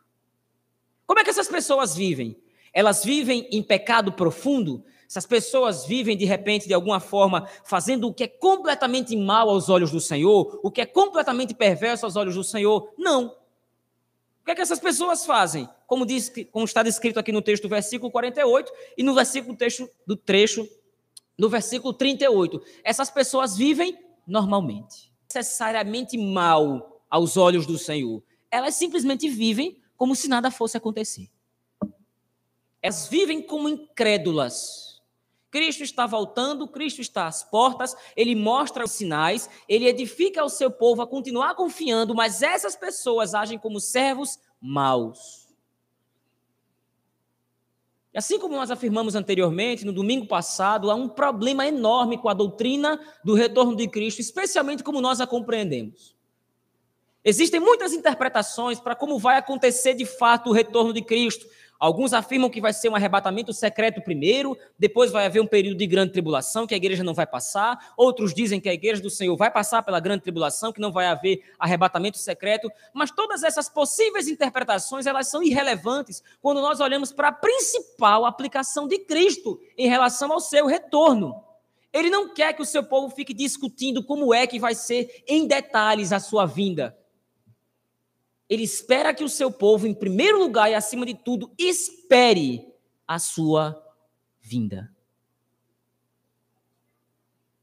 Como 1.07 1.19
é 1.19 1.23
que 1.23 1.31
essas 1.31 1.47
pessoas 1.47 1.95
vivem? 1.95 2.37
Elas 2.71 3.03
vivem 3.03 3.47
em 3.51 3.63
pecado 3.63 4.13
profundo? 4.13 4.85
Essas 5.09 5.25
pessoas 5.25 5.87
vivem 5.87 6.15
de 6.15 6.25
repente, 6.25 6.67
de 6.67 6.73
alguma 6.75 6.99
forma, 6.99 7.49
fazendo 7.65 8.09
o 8.09 8.13
que 8.13 8.25
é 8.25 8.27
completamente 8.27 9.15
mal 9.15 9.49
aos 9.49 9.69
olhos 9.69 9.89
do 9.89 9.99
Senhor, 9.99 10.59
o 10.61 10.69
que 10.69 10.81
é 10.81 10.85
completamente 10.85 11.55
perverso 11.55 12.05
aos 12.05 12.15
olhos 12.15 12.35
do 12.35 12.43
Senhor? 12.43 12.93
Não. 12.95 13.35
O 14.41 14.45
que 14.45 14.51
é 14.51 14.55
que 14.55 14.61
essas 14.61 14.79
pessoas 14.79 15.25
fazem? 15.25 15.67
Como, 15.87 16.05
diz, 16.05 16.31
como 16.51 16.65
está 16.65 16.83
descrito 16.83 17.19
aqui 17.19 17.31
no 17.31 17.41
texto 17.41 17.63
do 17.63 17.69
versículo 17.69 18.11
48 18.11 18.71
e 18.95 19.01
no 19.01 19.15
versículo 19.15 19.57
texto, 19.57 19.89
do 20.05 20.15
trecho, 20.15 20.69
no 21.35 21.49
versículo 21.49 21.91
38. 21.91 22.61
Essas 22.83 23.09
pessoas 23.09 23.57
vivem 23.57 24.05
normalmente. 24.27 25.11
Necessariamente 25.33 26.17
mal 26.17 27.01
aos 27.09 27.37
olhos 27.37 27.65
do 27.65 27.77
Senhor. 27.77 28.21
Elas 28.51 28.75
simplesmente 28.75 29.29
vivem 29.29 29.81
como 29.95 30.15
se 30.15 30.27
nada 30.27 30.51
fosse 30.51 30.77
acontecer. 30.77 31.29
Elas 32.81 33.07
vivem 33.07 33.41
como 33.41 33.69
incrédulas. 33.69 35.01
Cristo 35.49 35.83
está 35.83 36.05
voltando, 36.05 36.67
Cristo 36.67 37.01
está 37.01 37.25
às 37.25 37.41
portas, 37.43 37.95
ele 38.15 38.35
mostra 38.35 38.83
os 38.83 38.91
sinais, 38.91 39.49
ele 39.67 39.87
edifica 39.87 40.43
o 40.43 40.49
seu 40.49 40.69
povo 40.69 41.01
a 41.01 41.07
continuar 41.07 41.55
confiando, 41.55 42.13
mas 42.13 42.41
essas 42.41 42.75
pessoas 42.75 43.33
agem 43.33 43.57
como 43.57 43.79
servos 43.79 44.37
maus. 44.61 45.46
Assim 48.17 48.39
como 48.39 48.55
nós 48.55 48.71
afirmamos 48.71 49.13
anteriormente, 49.13 49.85
no 49.85 49.93
domingo 49.93 50.25
passado, 50.25 50.89
há 50.89 50.95
um 50.95 51.07
problema 51.07 51.67
enorme 51.67 52.17
com 52.17 52.27
a 52.27 52.33
doutrina 52.33 52.99
do 53.23 53.35
retorno 53.35 53.75
de 53.75 53.87
Cristo, 53.87 54.19
especialmente 54.19 54.83
como 54.83 54.99
nós 54.99 55.21
a 55.21 55.27
compreendemos. 55.27 56.15
Existem 57.23 57.59
muitas 57.59 57.93
interpretações 57.93 58.79
para 58.79 58.95
como 58.95 59.19
vai 59.19 59.37
acontecer 59.37 59.93
de 59.93 60.03
fato 60.03 60.49
o 60.49 60.51
retorno 60.51 60.93
de 60.93 61.03
Cristo. 61.03 61.45
Alguns 61.79 62.13
afirmam 62.13 62.49
que 62.49 62.59
vai 62.59 62.73
ser 62.73 62.89
um 62.89 62.95
arrebatamento 62.95 63.53
secreto 63.53 64.01
primeiro, 64.01 64.57
depois 64.79 65.11
vai 65.11 65.25
haver 65.25 65.39
um 65.39 65.47
período 65.47 65.77
de 65.77 65.85
grande 65.85 66.11
tribulação 66.11 66.65
que 66.65 66.73
a 66.73 66.77
igreja 66.77 67.03
não 67.03 67.13
vai 67.13 67.27
passar. 67.27 67.93
Outros 67.95 68.33
dizem 68.33 68.59
que 68.59 68.67
a 68.67 68.73
igreja 68.73 69.01
do 69.01 69.09
Senhor 69.09 69.35
vai 69.37 69.51
passar 69.51 69.83
pela 69.83 69.99
grande 69.99 70.23
tribulação, 70.23 70.73
que 70.73 70.81
não 70.81 70.91
vai 70.91 71.05
haver 71.05 71.43
arrebatamento 71.59 72.17
secreto. 72.17 72.69
Mas 72.93 73.11
todas 73.11 73.43
essas 73.43 73.69
possíveis 73.69 74.27
interpretações, 74.27 75.05
elas 75.05 75.27
são 75.27 75.43
irrelevantes 75.43 76.23
quando 76.41 76.61
nós 76.61 76.79
olhamos 76.79 77.11
para 77.11 77.27
a 77.27 77.33
principal 77.33 78.25
aplicação 78.25 78.87
de 78.87 78.99
Cristo 78.99 79.59
em 79.77 79.87
relação 79.87 80.31
ao 80.31 80.39
seu 80.39 80.65
retorno. 80.65 81.43
Ele 81.93 82.09
não 82.09 82.33
quer 82.33 82.53
que 82.53 82.61
o 82.61 82.65
seu 82.65 82.83
povo 82.83 83.13
fique 83.13 83.33
discutindo 83.33 84.03
como 84.03 84.33
é 84.33 84.45
que 84.45 84.59
vai 84.59 84.75
ser 84.75 85.23
em 85.27 85.47
detalhes 85.47 86.11
a 86.11 86.19
sua 86.19 86.45
vinda. 86.45 86.97
Ele 88.49 88.63
espera 88.63 89.13
que 89.13 89.23
o 89.23 89.29
seu 89.29 89.51
povo, 89.51 89.85
em 89.85 89.93
primeiro 89.93 90.39
lugar 90.39 90.69
e 90.71 90.75
acima 90.75 91.05
de 91.05 91.13
tudo, 91.13 91.51
espere 91.57 92.65
a 93.07 93.19
sua 93.19 93.81
vinda. 94.39 94.89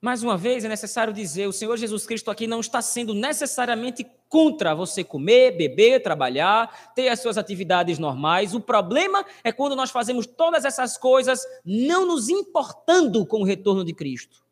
Mais 0.05 0.23
uma 0.23 0.37
vez, 0.37 0.63
é 0.63 0.69
necessário 0.69 1.15
dizer: 1.15 1.47
o 1.47 1.53
Senhor 1.53 1.79
Jesus 1.79 2.05
Cristo 2.05 2.31
aqui 2.31 2.47
não 2.47 2.61
está 2.61 2.83
sendo 2.83 3.15
necessariamente 3.15 4.07
contra 4.29 4.75
você 4.75 5.03
comer, 5.03 5.57
beber, 5.57 6.03
trabalhar, 6.03 6.93
ter 6.95 7.09
as 7.09 7.21
suas 7.21 7.39
atividades 7.39 7.99
normais. 7.99 8.55
O 8.55 8.61
problema 8.61 9.25
é 9.43 9.51
quando 9.51 9.75
nós 9.75 9.91
fazemos 9.91 10.27
todas 10.27 10.67
essas 10.67 10.99
coisas 10.99 11.41
não 11.65 12.05
nos 12.07 12.29
importando 12.29 13.25
com 13.25 13.41
o 13.41 13.45
retorno 13.45 13.83
de 13.83 13.95
Cristo. 13.95 14.44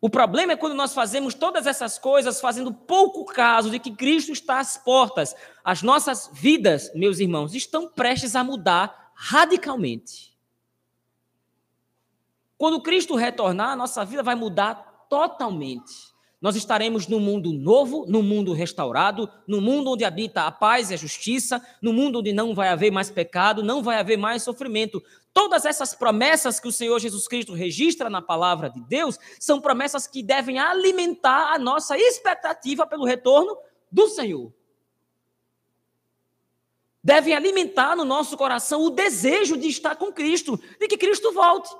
O 0.00 0.08
problema 0.08 0.52
é 0.52 0.56
quando 0.56 0.74
nós 0.74 0.94
fazemos 0.94 1.34
todas 1.34 1.66
essas 1.66 1.98
coisas 1.98 2.40
fazendo 2.40 2.72
pouco 2.72 3.24
caso 3.24 3.70
de 3.70 3.80
que 3.80 3.90
Cristo 3.90 4.30
está 4.30 4.60
às 4.60 4.76
portas. 4.76 5.34
As 5.64 5.82
nossas 5.82 6.30
vidas, 6.32 6.92
meus 6.94 7.18
irmãos, 7.18 7.52
estão 7.54 7.88
prestes 7.88 8.36
a 8.36 8.44
mudar 8.44 9.12
radicalmente. 9.14 10.36
Quando 12.56 12.80
Cristo 12.80 13.16
retornar, 13.16 13.76
nossa 13.76 14.04
vida 14.04 14.22
vai 14.22 14.36
mudar 14.36 15.06
totalmente. 15.08 16.08
Nós 16.40 16.54
estaremos 16.54 17.08
num 17.08 17.18
mundo 17.18 17.52
novo, 17.52 18.06
num 18.06 18.22
mundo 18.22 18.52
restaurado, 18.52 19.28
num 19.46 19.60
mundo 19.60 19.90
onde 19.90 20.04
habita 20.04 20.42
a 20.42 20.52
paz 20.52 20.90
e 20.90 20.94
a 20.94 20.96
justiça, 20.96 21.60
num 21.82 21.92
mundo 21.92 22.20
onde 22.20 22.32
não 22.32 22.54
vai 22.54 22.68
haver 22.68 22.92
mais 22.92 23.10
pecado, 23.10 23.64
não 23.64 23.82
vai 23.82 23.98
haver 23.98 24.16
mais 24.16 24.44
sofrimento. 24.44 25.02
Todas 25.38 25.64
essas 25.64 25.94
promessas 25.94 26.58
que 26.58 26.66
o 26.66 26.72
Senhor 26.72 26.98
Jesus 26.98 27.28
Cristo 27.28 27.54
registra 27.54 28.10
na 28.10 28.20
palavra 28.20 28.68
de 28.68 28.80
Deus 28.80 29.16
são 29.38 29.60
promessas 29.60 30.04
que 30.04 30.20
devem 30.20 30.58
alimentar 30.58 31.52
a 31.52 31.58
nossa 31.60 31.96
expectativa 31.96 32.84
pelo 32.84 33.04
retorno 33.04 33.56
do 33.88 34.08
Senhor. 34.08 34.52
Devem 37.04 37.36
alimentar 37.36 37.94
no 37.94 38.04
nosso 38.04 38.36
coração 38.36 38.82
o 38.82 38.90
desejo 38.90 39.56
de 39.56 39.68
estar 39.68 39.94
com 39.94 40.12
Cristo, 40.12 40.60
de 40.80 40.88
que 40.88 40.98
Cristo 40.98 41.32
volte. 41.32 41.70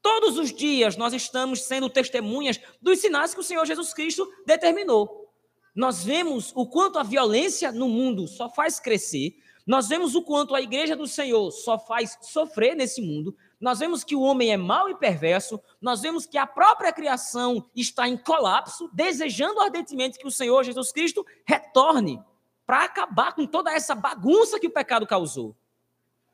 Todos 0.00 0.38
os 0.38 0.50
dias 0.50 0.96
nós 0.96 1.12
estamos 1.12 1.64
sendo 1.64 1.90
testemunhas 1.90 2.58
dos 2.80 3.00
sinais 3.00 3.34
que 3.34 3.40
o 3.40 3.44
Senhor 3.44 3.66
Jesus 3.66 3.92
Cristo 3.92 4.26
determinou. 4.46 5.30
Nós 5.74 6.02
vemos 6.02 6.52
o 6.56 6.66
quanto 6.66 6.98
a 6.98 7.02
violência 7.02 7.70
no 7.70 7.86
mundo 7.86 8.26
só 8.26 8.48
faz 8.48 8.80
crescer, 8.80 9.36
nós 9.68 9.86
vemos 9.86 10.14
o 10.14 10.22
quanto 10.22 10.54
a 10.54 10.62
igreja 10.62 10.96
do 10.96 11.06
Senhor 11.06 11.50
só 11.50 11.78
faz 11.78 12.16
sofrer 12.22 12.74
nesse 12.74 13.02
mundo, 13.02 13.36
nós 13.60 13.80
vemos 13.80 14.02
que 14.02 14.16
o 14.16 14.22
homem 14.22 14.50
é 14.50 14.56
mau 14.56 14.88
e 14.88 14.96
perverso, 14.96 15.60
nós 15.78 16.00
vemos 16.00 16.24
que 16.24 16.38
a 16.38 16.46
própria 16.46 16.90
criação 16.90 17.68
está 17.76 18.08
em 18.08 18.16
colapso, 18.16 18.88
desejando 18.94 19.60
ardentemente 19.60 20.18
que 20.18 20.26
o 20.26 20.30
Senhor 20.30 20.64
Jesus 20.64 20.90
Cristo 20.90 21.22
retorne 21.44 22.18
para 22.66 22.84
acabar 22.84 23.34
com 23.34 23.44
toda 23.46 23.70
essa 23.70 23.94
bagunça 23.94 24.58
que 24.58 24.68
o 24.68 24.72
pecado 24.72 25.06
causou. 25.06 25.54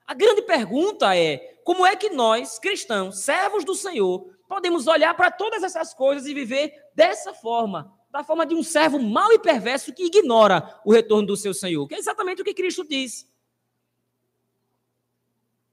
A 0.07 0.15
grande 0.15 0.43
pergunta 0.43 1.17
é: 1.17 1.59
como 1.65 1.85
é 1.85 1.97
que 1.97 2.11
nós, 2.11 2.61
cristãos, 2.61 3.19
servos 3.19 3.65
do 3.65 3.75
Senhor, 3.75 4.31
podemos 4.47 4.87
olhar 4.87 5.13
para 5.15 5.33
todas 5.33 5.65
essas 5.65 5.93
coisas 5.93 6.29
e 6.29 6.35
viver 6.35 6.73
dessa 6.95 7.35
forma, 7.35 7.93
da 8.15 8.23
forma 8.23 8.47
de 8.47 8.55
um 8.55 8.63
servo 8.63 9.01
mau 9.01 9.33
e 9.33 9.41
perverso 9.41 9.93
que 9.93 10.05
ignora 10.05 10.81
o 10.85 10.93
retorno 10.93 11.27
do 11.27 11.37
seu 11.37 11.53
Senhor? 11.53 11.89
Que 11.89 11.97
é 11.97 11.99
exatamente 11.99 12.41
o 12.41 12.45
que 12.45 12.55
Cristo 12.55 12.87
diz. 12.87 13.29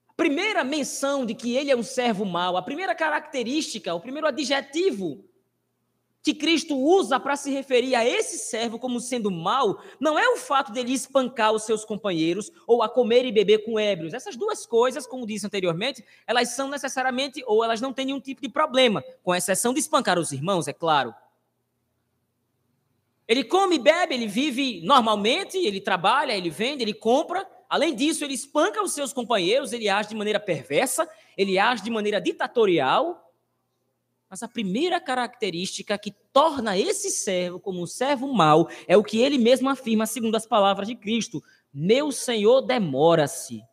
A 0.10 0.14
primeira 0.16 0.64
menção 0.64 1.24
de 1.24 1.36
que 1.36 1.56
ele 1.56 1.70
é 1.70 1.76
um 1.76 1.84
servo 1.84 2.26
mau, 2.26 2.58
a 2.58 2.64
primeira 2.64 2.96
característica, 2.96 3.94
o 3.94 4.02
primeiro 4.02 4.28
adjetivo 4.28 5.24
que 6.24 6.34
Cristo 6.34 6.76
usa 6.76 7.20
para 7.20 7.36
se 7.36 7.52
referir 7.52 7.94
a 7.94 8.04
esse 8.04 8.40
servo 8.40 8.80
como 8.80 9.00
sendo 9.00 9.30
mau, 9.30 9.80
não 10.00 10.18
é 10.18 10.28
o 10.30 10.38
fato 10.38 10.72
dele 10.72 10.94
espancar 10.94 11.52
os 11.52 11.64
seus 11.64 11.86
companheiros 11.86 12.52
ou 12.66 12.82
a 12.82 12.90
comer 12.90 13.24
e 13.24 13.32
beber 13.32 13.60
com 13.60 13.80
ébrios. 13.80 14.16
Essas 14.16 14.36
duas 14.36 14.66
coisas, 14.66 15.06
como 15.06 15.28
disse 15.28 15.46
anteriormente, 15.46 16.04
elas 16.26 16.50
são 16.50 16.68
necessariamente 16.68 17.44
ou 17.46 17.64
elas 17.64 17.82
não 17.82 17.94
têm 17.94 18.06
nenhum 18.06 18.20
tipo 18.20 18.42
de 18.42 18.50
problema, 18.50 19.04
com 19.22 19.34
exceção 19.34 19.74
de 19.74 19.80
espancar 19.80 20.18
os 20.18 20.32
irmãos, 20.32 20.68
é 20.68 20.74
claro. 20.74 21.14
Ele 23.32 23.46
come 23.46 23.78
e 23.78 23.80
bebe, 23.80 24.14
ele 24.14 24.28
vive 24.28 24.82
normalmente, 24.82 25.58
ele 25.58 25.80
trabalha, 25.80 26.34
ele 26.34 26.50
vende, 26.50 26.84
ele 26.84 26.94
compra. 26.94 27.50
Além 27.70 27.96
disso, 27.96 28.26
ele 28.26 28.34
espanca 28.34 28.84
os 28.84 28.92
seus 28.92 29.14
companheiros, 29.14 29.72
ele 29.72 29.88
age 29.88 30.10
de 30.10 30.16
maneira 30.16 30.38
perversa, 30.38 31.10
ele 31.38 31.58
age 31.58 31.82
de 31.82 31.90
maneira 31.90 32.20
ditatorial, 32.20 33.34
mas 34.30 34.44
a 34.44 34.50
primeira 34.50 35.00
característica 35.00 35.98
que 35.98 36.12
torna 36.34 36.78
esse 36.78 37.10
servo 37.10 37.58
como 37.58 37.82
um 37.82 37.86
servo 37.88 38.28
mau 38.34 38.68
é 38.86 38.98
o 38.98 39.04
que 39.04 39.22
ele 39.22 39.38
mesmo 39.38 39.70
afirma, 39.70 40.06
segundo 40.06 40.36
as 40.36 40.46
palavras 40.46 40.90
de 40.90 40.96
Cristo: 40.98 41.42
Meu 41.74 42.12
senhor 42.12 42.60
demora-se. 42.60 43.64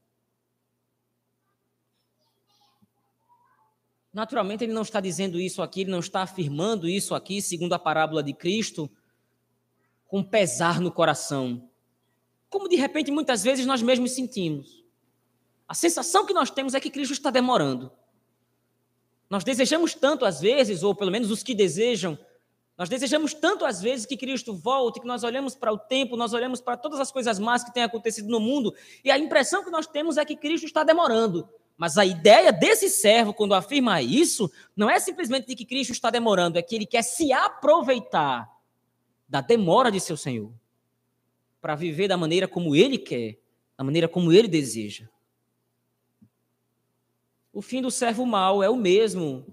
Naturalmente, 4.12 4.62
ele 4.62 4.73
não 4.73 4.83
está 4.83 5.00
dizendo 5.00 5.41
isso 5.41 5.61
aqui, 5.61 5.81
ele 5.81 5.91
não 5.91 5.99
está 5.99 6.23
afirmando 6.23 6.88
isso 6.88 7.12
aqui, 7.12 7.43
segundo 7.43 7.73
a 7.73 7.79
parábola 7.79 8.23
de 8.23 8.33
Cristo, 8.33 8.88
com 10.09 10.25
pesar 10.25 10.81
no 10.81 10.91
coração. 10.91 11.71
Como 12.50 12.69
de 12.69 12.77
repente 12.77 13.11
muitas 13.11 13.45
vezes 13.45 13.67
nós 13.67 13.83
mesmos 13.83 14.12
sentimos. 14.12 14.83
A 15.69 15.75
sensação 15.75 16.25
que 16.25 16.33
nós 16.33 16.50
temos 16.50 16.75
é 16.75 16.81
que 16.81 16.91
Cristo 16.91 17.12
está 17.12 17.31
demorando. 17.31 17.93
Nós 19.29 19.45
desejamos 19.45 19.95
tanto 19.95 20.25
às 20.25 20.41
vezes, 20.41 20.83
ou 20.83 20.95
pelo 20.95 21.11
menos 21.11 21.31
os 21.31 21.43
que 21.43 21.55
desejam, 21.55 22.19
nós 22.79 22.88
desejamos 22.88 23.35
tanto 23.35 23.67
às 23.67 23.83
vezes 23.83 24.07
que 24.07 24.17
Cristo 24.17 24.55
volte, 24.55 25.00
que 25.00 25.07
nós 25.07 25.25
olhamos 25.25 25.55
para 25.55 25.73
o 25.73 25.77
tempo, 25.77 26.17
nós 26.17 26.33
olhamos 26.33 26.61
para 26.61 26.77
todas 26.77 26.99
as 26.99 27.12
coisas 27.12 27.38
más 27.38 27.62
que 27.62 27.75
têm 27.75 27.83
acontecido 27.83 28.29
no 28.29 28.41
mundo, 28.41 28.75
e 29.05 29.11
a 29.11 29.19
impressão 29.19 29.62
que 29.62 29.71
nós 29.71 29.87
temos 29.87 30.17
é 30.17 30.25
que 30.25 30.37
Cristo 30.37 30.65
está 30.65 30.83
demorando. 30.83 31.47
Mas 31.77 31.99
a 31.99 32.07
ideia 32.07 32.53
desse 32.53 32.88
servo, 32.88 33.35
quando 33.35 33.55
afirma 33.55 34.00
isso, 34.00 34.50
não 34.75 34.88
é 34.88 34.99
simplesmente 34.99 35.49
de 35.49 35.55
que 35.55 35.67
Cristo 35.67 35.93
está 35.93 36.09
demorando, 36.09 36.57
é 36.57 36.62
que 36.62 36.75
ele 36.75 36.87
quer 36.87 37.03
se 37.03 37.33
aproveitar 37.33 38.49
da 39.28 39.40
demora 39.40 39.90
de 39.90 40.00
seu 40.00 40.16
Senhor 40.16 40.52
para 41.61 41.75
viver 41.75 42.08
da 42.08 42.16
maneira 42.16 42.49
como 42.49 42.75
ele 42.75 42.97
quer, 42.97 43.38
da 43.76 43.85
maneira 43.85 44.08
como 44.08 44.32
ele 44.32 44.49
deseja. 44.49 45.08
O 47.52 47.61
fim 47.61 47.82
do 47.82 47.90
servo 47.90 48.25
mau 48.25 48.62
é 48.62 48.70
o 48.70 48.76
mesmo 48.76 49.44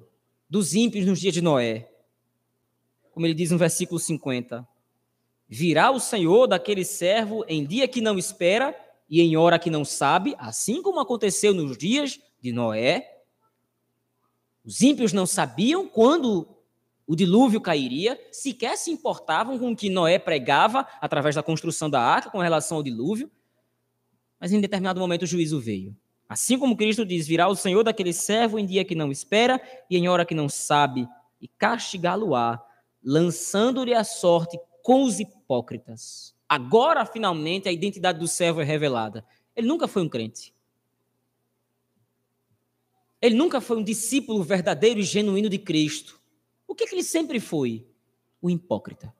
dos 0.49 0.75
ímpios 0.75 1.05
nos 1.05 1.19
dias 1.19 1.33
de 1.33 1.41
Noé. 1.41 1.91
Como 3.11 3.25
ele 3.25 3.33
diz 3.33 3.51
no 3.51 3.57
versículo 3.57 3.99
50. 3.99 4.67
Virá 5.47 5.91
o 5.91 5.99
Senhor 5.99 6.47
daquele 6.47 6.85
servo 6.85 7.43
em 7.47 7.65
dia 7.65 7.87
que 7.87 8.01
não 8.01 8.17
espera 8.17 8.75
e 9.09 9.21
em 9.21 9.37
hora 9.37 9.59
que 9.59 9.69
não 9.69 9.85
sabe, 9.85 10.35
assim 10.37 10.81
como 10.81 10.99
aconteceu 10.99 11.53
nos 11.53 11.77
dias 11.77 12.19
de 12.41 12.51
Noé. 12.51 13.23
Os 14.63 14.81
ímpios 14.81 15.13
não 15.13 15.25
sabiam 15.25 15.87
quando 15.87 16.54
o 17.07 17.15
dilúvio 17.15 17.61
cairia, 17.61 18.19
sequer 18.31 18.77
se 18.77 18.89
importavam 18.89 19.59
com 19.59 19.71
o 19.71 19.75
que 19.75 19.89
Noé 19.89 20.17
pregava 20.17 20.87
através 20.99 21.35
da 21.35 21.43
construção 21.43 21.89
da 21.89 22.01
arca 22.01 22.31
com 22.31 22.39
relação 22.39 22.77
ao 22.77 22.83
dilúvio, 22.83 23.29
mas 24.39 24.51
em 24.51 24.59
determinado 24.59 24.99
momento 24.99 25.23
o 25.23 25.27
juízo 25.27 25.59
veio. 25.59 25.95
Assim 26.27 26.57
como 26.57 26.75
Cristo 26.75 27.05
diz: 27.05 27.27
virá 27.27 27.47
o 27.47 27.55
Senhor 27.55 27.83
daquele 27.83 28.11
servo 28.11 28.57
em 28.57 28.65
dia 28.65 28.83
que 28.83 28.95
não 28.95 29.11
espera 29.11 29.61
e 29.89 29.97
em 29.97 30.07
hora 30.07 30.25
que 30.25 30.33
não 30.33 30.49
sabe, 30.49 31.07
e 31.39 31.47
castigá-lo-á, 31.47 32.59
lançando-lhe 33.03 33.93
a 33.93 34.03
sorte 34.03 34.59
com 34.81 35.03
os 35.03 35.19
hipócritas. 35.19 36.35
Agora, 36.49 37.05
finalmente, 37.05 37.69
a 37.69 37.71
identidade 37.71 38.19
do 38.19 38.27
servo 38.27 38.61
é 38.61 38.63
revelada. 38.63 39.25
Ele 39.55 39.67
nunca 39.67 39.87
foi 39.87 40.01
um 40.01 40.09
crente. 40.09 40.53
Ele 43.21 43.35
nunca 43.35 43.61
foi 43.61 43.77
um 43.77 43.83
discípulo 43.83 44.43
verdadeiro 44.43 44.99
e 44.99 45.03
genuíno 45.03 45.49
de 45.49 45.57
Cristo. 45.57 46.19
O 46.75 46.77
que, 46.77 46.87
que 46.87 46.95
ele 46.95 47.03
sempre 47.03 47.39
foi? 47.39 47.87
O 48.41 48.49
hipócrita. 48.49 49.15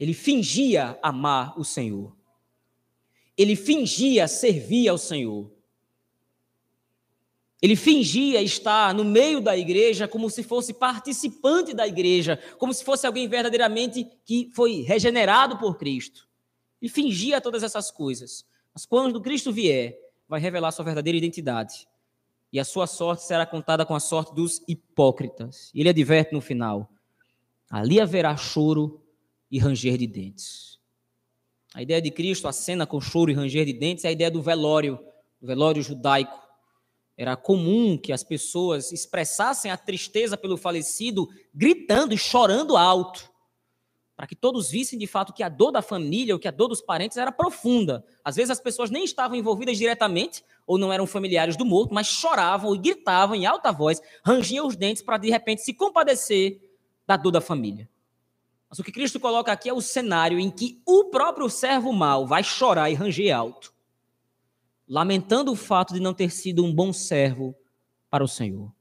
Ele 0.00 0.14
fingia 0.14 0.98
amar 1.02 1.58
o 1.58 1.64
Senhor 1.64 2.16
ele 3.36 3.56
fingia 3.56 4.28
servir 4.28 4.88
ao 4.88 4.98
Senhor. 4.98 5.50
Ele 7.60 7.76
fingia 7.76 8.42
estar 8.42 8.92
no 8.92 9.04
meio 9.04 9.40
da 9.40 9.56
igreja 9.56 10.08
como 10.08 10.28
se 10.28 10.42
fosse 10.42 10.74
participante 10.74 11.72
da 11.72 11.86
igreja, 11.86 12.38
como 12.58 12.74
se 12.74 12.84
fosse 12.84 13.06
alguém 13.06 13.28
verdadeiramente 13.28 14.06
que 14.24 14.50
foi 14.52 14.82
regenerado 14.82 15.56
por 15.58 15.78
Cristo. 15.78 16.28
E 16.80 16.88
fingia 16.88 17.40
todas 17.40 17.62
essas 17.62 17.90
coisas. 17.90 18.44
Mas 18.74 18.84
quando 18.84 19.20
Cristo 19.20 19.52
vier, 19.52 19.96
vai 20.28 20.40
revelar 20.40 20.72
sua 20.72 20.84
verdadeira 20.84 21.16
identidade. 21.16 21.86
E 22.52 22.60
a 22.60 22.64
sua 22.64 22.86
sorte 22.86 23.24
será 23.24 23.46
contada 23.46 23.86
com 23.86 23.94
a 23.94 24.00
sorte 24.00 24.34
dos 24.34 24.62
hipócritas. 24.68 25.70
E 25.74 25.80
ele 25.80 25.88
adverte 25.88 26.34
no 26.34 26.40
final: 26.40 26.90
ali 27.70 28.00
haverá 28.00 28.36
choro 28.36 29.02
e 29.50 29.58
ranger 29.58 29.96
de 29.96 30.06
dentes. 30.06 30.78
A 31.74 31.80
ideia 31.80 32.02
de 32.02 32.10
Cristo, 32.10 32.46
a 32.46 32.52
cena 32.52 32.86
com 32.86 33.00
choro 33.00 33.30
e 33.30 33.34
ranger 33.34 33.64
de 33.64 33.72
dentes, 33.72 34.04
é 34.04 34.08
a 34.08 34.12
ideia 34.12 34.30
do 34.30 34.42
velório, 34.42 34.98
o 35.40 35.46
velório 35.46 35.82
judaico. 35.82 36.38
Era 37.16 37.36
comum 37.36 37.96
que 37.96 38.12
as 38.12 38.22
pessoas 38.22 38.92
expressassem 38.92 39.70
a 39.70 39.76
tristeza 39.76 40.36
pelo 40.36 40.56
falecido 40.58 41.28
gritando 41.54 42.12
e 42.12 42.18
chorando 42.18 42.76
alto, 42.76 43.31
para 44.22 44.28
que 44.28 44.36
todos 44.36 44.70
vissem 44.70 44.96
de 44.96 45.06
fato 45.08 45.32
que 45.32 45.42
a 45.42 45.48
dor 45.48 45.72
da 45.72 45.82
família 45.82 46.32
ou 46.32 46.38
que 46.38 46.46
a 46.46 46.52
dor 46.52 46.68
dos 46.68 46.80
parentes 46.80 47.16
era 47.16 47.32
profunda. 47.32 48.06
Às 48.24 48.36
vezes 48.36 48.52
as 48.52 48.60
pessoas 48.60 48.88
nem 48.88 49.02
estavam 49.02 49.36
envolvidas 49.36 49.76
diretamente 49.76 50.44
ou 50.64 50.78
não 50.78 50.92
eram 50.92 51.08
familiares 51.08 51.56
do 51.56 51.64
morto, 51.64 51.92
mas 51.92 52.06
choravam 52.06 52.72
e 52.72 52.78
gritavam 52.78 53.34
em 53.34 53.46
alta 53.46 53.72
voz, 53.72 54.00
rangiam 54.24 54.64
os 54.64 54.76
dentes 54.76 55.02
para 55.02 55.18
de 55.18 55.28
repente 55.28 55.62
se 55.62 55.74
compadecer 55.74 56.62
da 57.04 57.16
dor 57.16 57.32
da 57.32 57.40
família. 57.40 57.90
Mas 58.70 58.78
o 58.78 58.84
que 58.84 58.92
Cristo 58.92 59.18
coloca 59.18 59.50
aqui 59.50 59.68
é 59.68 59.72
o 59.72 59.80
cenário 59.80 60.38
em 60.38 60.52
que 60.52 60.80
o 60.86 61.06
próprio 61.06 61.50
servo 61.50 61.92
mau 61.92 62.24
vai 62.24 62.44
chorar 62.44 62.90
e 62.90 62.94
ranger 62.94 63.36
alto, 63.36 63.74
lamentando 64.86 65.50
o 65.50 65.56
fato 65.56 65.92
de 65.92 65.98
não 65.98 66.14
ter 66.14 66.30
sido 66.30 66.64
um 66.64 66.72
bom 66.72 66.92
servo 66.92 67.56
para 68.08 68.22
o 68.22 68.28
Senhor. 68.28 68.72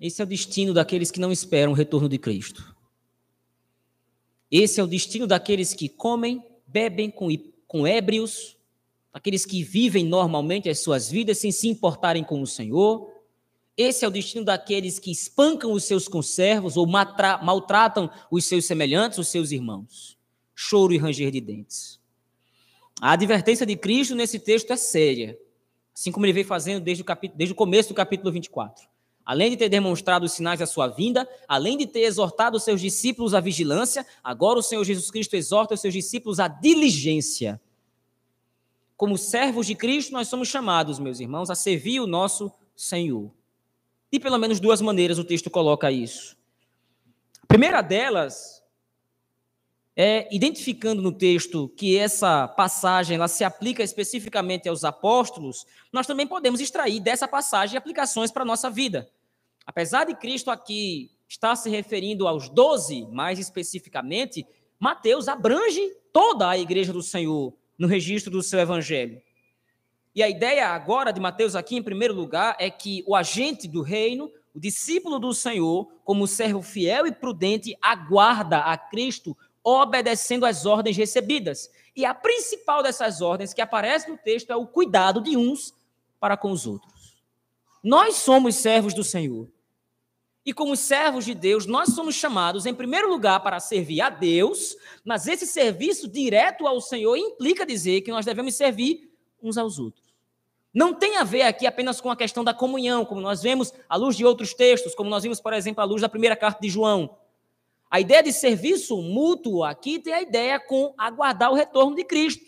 Esse 0.00 0.20
é 0.20 0.24
o 0.24 0.28
destino 0.28 0.72
daqueles 0.72 1.10
que 1.10 1.20
não 1.20 1.32
esperam 1.32 1.72
o 1.72 1.74
retorno 1.74 2.08
de 2.08 2.18
Cristo. 2.18 2.74
Esse 4.50 4.80
é 4.80 4.82
o 4.82 4.86
destino 4.86 5.26
daqueles 5.26 5.74
que 5.74 5.88
comem, 5.88 6.42
bebem 6.66 7.10
com, 7.10 7.28
com 7.66 7.86
ébrios, 7.86 8.56
daqueles 9.12 9.44
que 9.44 9.62
vivem 9.62 10.04
normalmente 10.04 10.68
as 10.68 10.80
suas 10.80 11.10
vidas 11.10 11.38
sem 11.38 11.52
se 11.52 11.68
importarem 11.68 12.24
com 12.24 12.40
o 12.40 12.46
Senhor, 12.46 13.12
esse 13.78 14.04
é 14.04 14.08
o 14.08 14.10
destino 14.10 14.44
daqueles 14.44 14.98
que 14.98 15.12
espancam 15.12 15.70
os 15.70 15.84
seus 15.84 16.08
conservos 16.08 16.76
ou 16.76 16.84
maltratam 16.84 18.10
os 18.28 18.44
seus 18.44 18.64
semelhantes, 18.64 19.18
os 19.18 19.28
seus 19.28 19.52
irmãos. 19.52 20.18
Choro 20.52 20.92
e 20.92 20.98
ranger 20.98 21.30
de 21.30 21.40
dentes. 21.40 22.00
A 23.00 23.12
advertência 23.12 23.64
de 23.64 23.76
Cristo 23.76 24.16
nesse 24.16 24.40
texto 24.40 24.72
é 24.72 24.76
séria, 24.76 25.38
assim 25.94 26.10
como 26.10 26.26
ele 26.26 26.32
veio 26.32 26.44
fazendo 26.44 26.82
desde 26.82 27.04
o, 27.04 27.06
desde 27.36 27.52
o 27.52 27.54
começo 27.54 27.90
do 27.90 27.94
capítulo 27.94 28.32
24. 28.32 28.84
Além 29.28 29.50
de 29.50 29.58
ter 29.58 29.68
demonstrado 29.68 30.24
os 30.24 30.32
sinais 30.32 30.58
da 30.58 30.64
sua 30.64 30.88
vinda, 30.88 31.28
além 31.46 31.76
de 31.76 31.86
ter 31.86 32.00
exortado 32.00 32.56
os 32.56 32.64
seus 32.64 32.80
discípulos 32.80 33.34
à 33.34 33.40
vigilância, 33.40 34.06
agora 34.24 34.58
o 34.58 34.62
Senhor 34.62 34.82
Jesus 34.82 35.10
Cristo 35.10 35.36
exorta 35.36 35.74
os 35.74 35.82
seus 35.82 35.92
discípulos 35.92 36.40
à 36.40 36.48
diligência. 36.48 37.60
Como 38.96 39.18
servos 39.18 39.66
de 39.66 39.74
Cristo, 39.74 40.14
nós 40.14 40.28
somos 40.28 40.48
chamados, 40.48 40.98
meus 40.98 41.20
irmãos, 41.20 41.50
a 41.50 41.54
servir 41.54 42.00
o 42.00 42.06
nosso 42.06 42.50
Senhor. 42.74 43.30
De 44.10 44.18
pelo 44.18 44.38
menos 44.38 44.60
duas 44.60 44.80
maneiras 44.80 45.18
o 45.18 45.24
texto 45.24 45.50
coloca 45.50 45.92
isso. 45.92 46.34
A 47.42 47.46
primeira 47.46 47.82
delas 47.82 48.64
é, 49.94 50.26
identificando 50.34 51.02
no 51.02 51.12
texto 51.12 51.68
que 51.76 51.98
essa 51.98 52.48
passagem 52.48 53.16
ela 53.16 53.28
se 53.28 53.44
aplica 53.44 53.82
especificamente 53.82 54.70
aos 54.70 54.84
apóstolos, 54.84 55.66
nós 55.92 56.06
também 56.06 56.26
podemos 56.26 56.62
extrair 56.62 56.98
dessa 56.98 57.28
passagem 57.28 57.76
aplicações 57.76 58.30
para 58.30 58.42
a 58.42 58.46
nossa 58.46 58.70
vida. 58.70 59.06
Apesar 59.68 60.04
de 60.04 60.14
Cristo 60.14 60.50
aqui 60.50 61.10
estar 61.28 61.54
se 61.54 61.68
referindo 61.68 62.26
aos 62.26 62.48
doze, 62.48 63.06
mais 63.12 63.38
especificamente, 63.38 64.46
Mateus 64.80 65.28
abrange 65.28 65.94
toda 66.10 66.48
a 66.48 66.56
igreja 66.56 66.90
do 66.90 67.02
Senhor 67.02 67.52
no 67.76 67.86
registro 67.86 68.32
do 68.32 68.42
seu 68.42 68.58
evangelho. 68.58 69.20
E 70.14 70.22
a 70.22 70.28
ideia 70.28 70.68
agora 70.68 71.12
de 71.12 71.20
Mateus 71.20 71.54
aqui, 71.54 71.76
em 71.76 71.82
primeiro 71.82 72.14
lugar, 72.14 72.56
é 72.58 72.70
que 72.70 73.04
o 73.06 73.14
agente 73.14 73.68
do 73.68 73.82
reino, 73.82 74.32
o 74.54 74.58
discípulo 74.58 75.18
do 75.18 75.34
Senhor, 75.34 75.86
como 76.02 76.26
servo 76.26 76.62
fiel 76.62 77.06
e 77.06 77.12
prudente, 77.12 77.76
aguarda 77.82 78.60
a 78.60 78.78
Cristo 78.78 79.36
obedecendo 79.62 80.46
às 80.46 80.64
ordens 80.64 80.96
recebidas. 80.96 81.70
E 81.94 82.06
a 82.06 82.14
principal 82.14 82.82
dessas 82.82 83.20
ordens 83.20 83.52
que 83.52 83.60
aparece 83.60 84.08
no 84.08 84.16
texto 84.16 84.50
é 84.50 84.56
o 84.56 84.66
cuidado 84.66 85.20
de 85.20 85.36
uns 85.36 85.74
para 86.18 86.38
com 86.38 86.50
os 86.52 86.66
outros. 86.66 87.18
Nós 87.84 88.14
somos 88.16 88.54
servos 88.54 88.94
do 88.94 89.04
Senhor. 89.04 89.46
E 90.48 90.52
como 90.54 90.74
servos 90.74 91.26
de 91.26 91.34
Deus, 91.34 91.66
nós 91.66 91.90
somos 91.90 92.14
chamados, 92.14 92.64
em 92.64 92.72
primeiro 92.72 93.06
lugar, 93.06 93.38
para 93.40 93.60
servir 93.60 94.00
a 94.00 94.08
Deus, 94.08 94.78
mas 95.04 95.26
esse 95.26 95.46
serviço 95.46 96.08
direto 96.08 96.66
ao 96.66 96.80
Senhor 96.80 97.18
implica 97.18 97.66
dizer 97.66 98.00
que 98.00 98.10
nós 98.10 98.24
devemos 98.24 98.54
servir 98.54 99.12
uns 99.42 99.58
aos 99.58 99.78
outros. 99.78 100.02
Não 100.72 100.94
tem 100.94 101.18
a 101.18 101.22
ver 101.22 101.42
aqui 101.42 101.66
apenas 101.66 102.00
com 102.00 102.10
a 102.10 102.16
questão 102.16 102.42
da 102.42 102.54
comunhão, 102.54 103.04
como 103.04 103.20
nós 103.20 103.42
vemos 103.42 103.74
à 103.86 103.96
luz 103.96 104.16
de 104.16 104.24
outros 104.24 104.54
textos, 104.54 104.94
como 104.94 105.10
nós 105.10 105.22
vimos, 105.22 105.38
por 105.38 105.52
exemplo, 105.52 105.82
à 105.82 105.84
luz 105.84 106.00
da 106.00 106.08
primeira 106.08 106.34
carta 106.34 106.62
de 106.62 106.70
João. 106.70 107.18
A 107.90 108.00
ideia 108.00 108.22
de 108.22 108.32
serviço 108.32 108.96
mútuo 109.02 109.62
aqui 109.62 109.98
tem 109.98 110.14
a 110.14 110.22
ideia 110.22 110.58
com 110.58 110.94
aguardar 110.96 111.52
o 111.52 111.56
retorno 111.56 111.94
de 111.94 112.04
Cristo. 112.04 112.47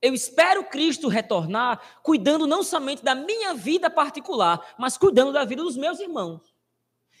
Eu 0.00 0.14
espero 0.14 0.64
Cristo 0.64 1.08
retornar, 1.08 2.00
cuidando 2.02 2.46
não 2.46 2.62
somente 2.62 3.02
da 3.02 3.14
minha 3.14 3.54
vida 3.54 3.90
particular, 3.90 4.74
mas 4.78 4.96
cuidando 4.96 5.32
da 5.32 5.44
vida 5.44 5.62
dos 5.62 5.76
meus 5.76 5.98
irmãos. 5.98 6.54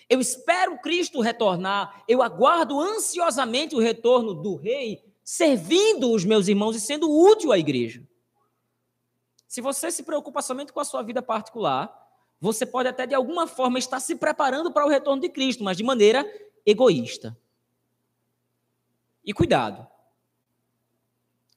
Eu 0.08 0.20
espero 0.20 0.78
Cristo 0.78 1.20
retornar, 1.20 2.02
eu 2.08 2.22
aguardo 2.22 2.80
ansiosamente 2.80 3.74
o 3.74 3.80
retorno 3.80 4.32
do 4.32 4.56
Rei, 4.56 5.04
servindo 5.22 6.10
os 6.12 6.24
meus 6.24 6.48
irmãos 6.48 6.76
e 6.76 6.80
sendo 6.80 7.10
útil 7.10 7.52
à 7.52 7.58
igreja. 7.58 8.02
Se 9.46 9.60
você 9.60 9.90
se 9.90 10.02
preocupa 10.02 10.40
somente 10.40 10.72
com 10.72 10.80
a 10.80 10.84
sua 10.84 11.02
vida 11.02 11.20
particular, 11.20 11.92
você 12.40 12.64
pode 12.64 12.88
até 12.88 13.06
de 13.06 13.14
alguma 13.14 13.46
forma 13.46 13.78
estar 13.78 13.98
se 13.98 14.14
preparando 14.14 14.72
para 14.72 14.86
o 14.86 14.88
retorno 14.88 15.20
de 15.20 15.28
Cristo, 15.28 15.64
mas 15.64 15.76
de 15.76 15.82
maneira 15.82 16.24
egoísta. 16.64 17.36
E 19.24 19.32
cuidado. 19.34 19.86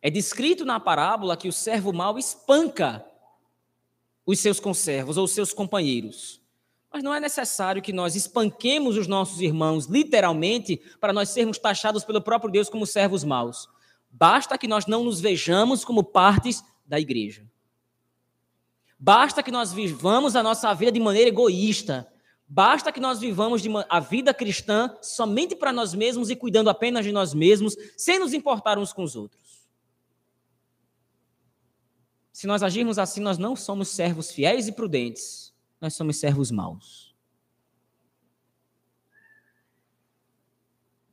É 0.01 0.09
descrito 0.09 0.65
na 0.65 0.79
parábola 0.79 1.37
que 1.37 1.47
o 1.47 1.53
servo 1.53 1.93
mau 1.93 2.17
espanca 2.17 3.05
os 4.25 4.39
seus 4.39 4.59
conservos 4.59 5.17
ou 5.17 5.27
seus 5.27 5.53
companheiros. 5.53 6.41
Mas 6.91 7.03
não 7.03 7.13
é 7.13 7.19
necessário 7.19 7.81
que 7.81 7.93
nós 7.93 8.15
espanquemos 8.15 8.97
os 8.97 9.07
nossos 9.07 9.39
irmãos, 9.41 9.85
literalmente, 9.85 10.81
para 10.99 11.13
nós 11.13 11.29
sermos 11.29 11.57
taxados 11.57 12.03
pelo 12.03 12.21
próprio 12.21 12.51
Deus 12.51 12.69
como 12.69 12.85
servos 12.85 13.23
maus. 13.23 13.69
Basta 14.09 14.57
que 14.57 14.67
nós 14.67 14.85
não 14.85 15.03
nos 15.03 15.21
vejamos 15.21 15.85
como 15.85 16.03
partes 16.03 16.63
da 16.85 16.99
igreja. 16.99 17.45
Basta 18.99 19.41
que 19.41 19.51
nós 19.51 19.71
vivamos 19.71 20.35
a 20.35 20.43
nossa 20.43 20.73
vida 20.73 20.91
de 20.91 20.99
maneira 20.99 21.29
egoísta, 21.29 22.11
Basta 22.53 22.91
que 22.91 22.99
nós 22.99 23.17
vivamos 23.17 23.63
a 23.87 24.01
vida 24.01 24.33
cristã 24.33 24.93
somente 25.01 25.55
para 25.55 25.71
nós 25.71 25.93
mesmos 25.93 26.29
e 26.29 26.35
cuidando 26.35 26.69
apenas 26.69 27.05
de 27.05 27.11
nós 27.13 27.33
mesmos, 27.33 27.77
sem 27.95 28.19
nos 28.19 28.33
importar 28.33 28.77
uns 28.77 28.91
com 28.91 29.03
os 29.03 29.15
outros. 29.15 29.40
Se 32.41 32.47
nós 32.47 32.63
agirmos 32.63 32.97
assim, 32.97 33.21
nós 33.21 33.37
não 33.37 33.55
somos 33.55 33.89
servos 33.89 34.31
fiéis 34.31 34.67
e 34.67 34.71
prudentes, 34.71 35.53
nós 35.79 35.93
somos 35.93 36.17
servos 36.17 36.49
maus. 36.49 37.13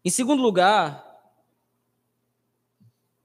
Em 0.02 0.08
segundo 0.08 0.42
lugar, 0.42 1.04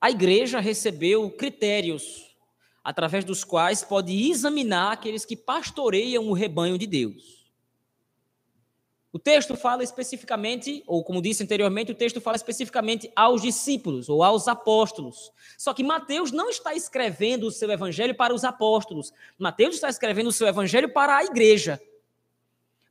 a 0.01 0.11
igreja 0.11 0.59
recebeu 0.59 1.31
critérios 1.31 2.35
através 2.83 3.23
dos 3.23 3.45
quais 3.45 3.85
pode 3.85 4.29
examinar 4.29 4.91
aqueles 4.91 5.23
que 5.23 5.37
pastoreiam 5.37 6.27
o 6.27 6.33
rebanho 6.33 6.77
de 6.77 6.85
Deus. 6.85 7.42
O 9.13 9.19
texto 9.19 9.55
fala 9.55 9.83
especificamente, 9.83 10.83
ou 10.87 11.03
como 11.03 11.21
disse 11.21 11.43
anteriormente, 11.43 11.91
o 11.91 11.95
texto 11.95 12.19
fala 12.19 12.35
especificamente 12.35 13.11
aos 13.15 13.43
discípulos 13.43 14.09
ou 14.09 14.23
aos 14.23 14.47
apóstolos. 14.47 15.31
Só 15.55 15.71
que 15.71 15.83
Mateus 15.83 16.31
não 16.31 16.49
está 16.49 16.73
escrevendo 16.73 17.45
o 17.45 17.51
seu 17.51 17.69
evangelho 17.69 18.15
para 18.15 18.33
os 18.33 18.43
apóstolos. 18.43 19.13
Mateus 19.37 19.75
está 19.75 19.87
escrevendo 19.87 20.29
o 20.29 20.33
seu 20.33 20.47
evangelho 20.47 20.91
para 20.91 21.15
a 21.15 21.23
igreja. 21.23 21.79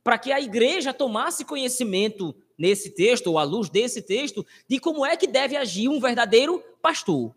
Para 0.01 0.17
que 0.17 0.31
a 0.31 0.39
igreja 0.39 0.93
tomasse 0.93 1.43
conhecimento 1.43 2.33
nesse 2.57 2.91
texto, 2.91 3.27
ou 3.27 3.37
à 3.37 3.43
luz 3.43 3.69
desse 3.69 4.01
texto, 4.01 4.45
de 4.65 4.79
como 4.79 5.05
é 5.05 5.17
que 5.17 5.27
deve 5.27 5.57
agir 5.57 5.89
um 5.89 5.99
verdadeiro 5.99 6.63
pastor. 6.81 7.35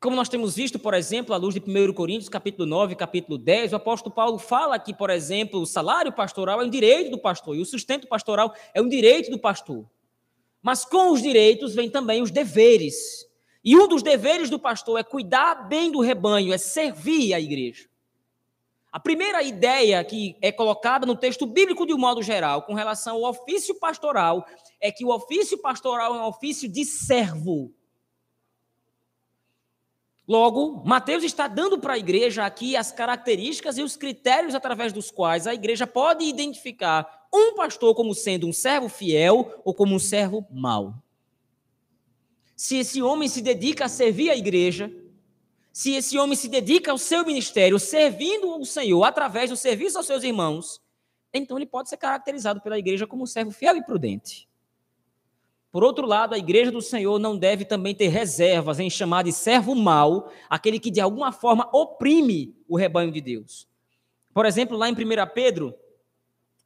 Como 0.00 0.16
nós 0.16 0.30
temos 0.30 0.56
visto, 0.56 0.78
por 0.78 0.94
exemplo, 0.94 1.34
à 1.34 1.36
luz 1.36 1.54
de 1.54 1.60
1 1.60 1.92
Coríntios, 1.92 2.30
capítulo 2.30 2.66
9, 2.66 2.96
capítulo 2.96 3.36
10, 3.36 3.74
o 3.74 3.76
apóstolo 3.76 4.14
Paulo 4.14 4.38
fala 4.38 4.78
que, 4.78 4.94
por 4.94 5.10
exemplo, 5.10 5.60
o 5.60 5.66
salário 5.66 6.10
pastoral 6.10 6.62
é 6.62 6.64
um 6.64 6.70
direito 6.70 7.10
do 7.10 7.18
pastor 7.18 7.54
e 7.54 7.60
o 7.60 7.66
sustento 7.66 8.08
pastoral 8.08 8.54
é 8.72 8.80
um 8.80 8.88
direito 8.88 9.30
do 9.30 9.38
pastor. 9.38 9.84
Mas 10.62 10.86
com 10.86 11.12
os 11.12 11.20
direitos 11.20 11.74
vem 11.74 11.90
também 11.90 12.22
os 12.22 12.30
deveres. 12.30 13.28
E 13.62 13.76
um 13.76 13.86
dos 13.86 14.02
deveres 14.02 14.48
do 14.48 14.58
pastor 14.58 14.98
é 14.98 15.02
cuidar 15.02 15.68
bem 15.68 15.92
do 15.92 16.00
rebanho, 16.00 16.54
é 16.54 16.56
servir 16.56 17.34
a 17.34 17.40
igreja. 17.40 17.86
A 18.90 18.98
primeira 18.98 19.42
ideia 19.42 20.02
que 20.02 20.34
é 20.40 20.50
colocada 20.50 21.04
no 21.04 21.14
texto 21.14 21.44
bíblico 21.44 21.84
de 21.84 21.92
um 21.92 21.98
modo 21.98 22.22
geral, 22.22 22.62
com 22.62 22.72
relação 22.72 23.16
ao 23.16 23.32
ofício 23.32 23.74
pastoral, 23.74 24.46
é 24.80 24.90
que 24.90 25.04
o 25.04 25.14
ofício 25.14 25.58
pastoral 25.58 26.16
é 26.16 26.20
um 26.20 26.26
ofício 26.26 26.66
de 26.66 26.86
servo. 26.86 27.70
Logo, 30.30 30.80
Mateus 30.84 31.24
está 31.24 31.48
dando 31.48 31.76
para 31.76 31.94
a 31.94 31.98
igreja 31.98 32.46
aqui 32.46 32.76
as 32.76 32.92
características 32.92 33.76
e 33.76 33.82
os 33.82 33.96
critérios 33.96 34.54
através 34.54 34.92
dos 34.92 35.10
quais 35.10 35.44
a 35.44 35.52
igreja 35.52 35.88
pode 35.88 36.24
identificar 36.24 37.26
um 37.34 37.56
pastor 37.56 37.96
como 37.96 38.14
sendo 38.14 38.46
um 38.46 38.52
servo 38.52 38.88
fiel 38.88 39.60
ou 39.64 39.74
como 39.74 39.92
um 39.92 39.98
servo 39.98 40.46
mau. 40.52 40.94
Se 42.54 42.76
esse 42.76 43.02
homem 43.02 43.28
se 43.28 43.42
dedica 43.42 43.86
a 43.86 43.88
servir 43.88 44.30
a 44.30 44.36
igreja, 44.36 44.94
se 45.72 45.96
esse 45.96 46.16
homem 46.16 46.36
se 46.36 46.46
dedica 46.46 46.92
ao 46.92 46.98
seu 46.98 47.26
ministério, 47.26 47.76
servindo 47.80 48.56
o 48.56 48.64
Senhor 48.64 49.02
através 49.02 49.50
do 49.50 49.56
serviço 49.56 49.98
aos 49.98 50.06
seus 50.06 50.22
irmãos, 50.22 50.80
então 51.34 51.58
ele 51.58 51.66
pode 51.66 51.88
ser 51.88 51.96
caracterizado 51.96 52.60
pela 52.60 52.78
igreja 52.78 53.04
como 53.04 53.24
um 53.24 53.26
servo 53.26 53.50
fiel 53.50 53.76
e 53.76 53.84
prudente. 53.84 54.48
Por 55.72 55.84
outro 55.84 56.06
lado, 56.06 56.34
a 56.34 56.38
igreja 56.38 56.72
do 56.72 56.82
Senhor 56.82 57.18
não 57.18 57.36
deve 57.36 57.64
também 57.64 57.94
ter 57.94 58.08
reservas 58.08 58.80
em 58.80 58.90
chamar 58.90 59.22
de 59.22 59.32
servo 59.32 59.74
mau 59.74 60.30
aquele 60.48 60.80
que 60.80 60.90
de 60.90 61.00
alguma 61.00 61.30
forma 61.30 61.68
oprime 61.72 62.56
o 62.68 62.76
rebanho 62.76 63.12
de 63.12 63.20
Deus. 63.20 63.68
Por 64.34 64.46
exemplo, 64.46 64.76
lá 64.76 64.88
em 64.88 64.92
1 64.92 64.96
Pedro, 65.32 65.74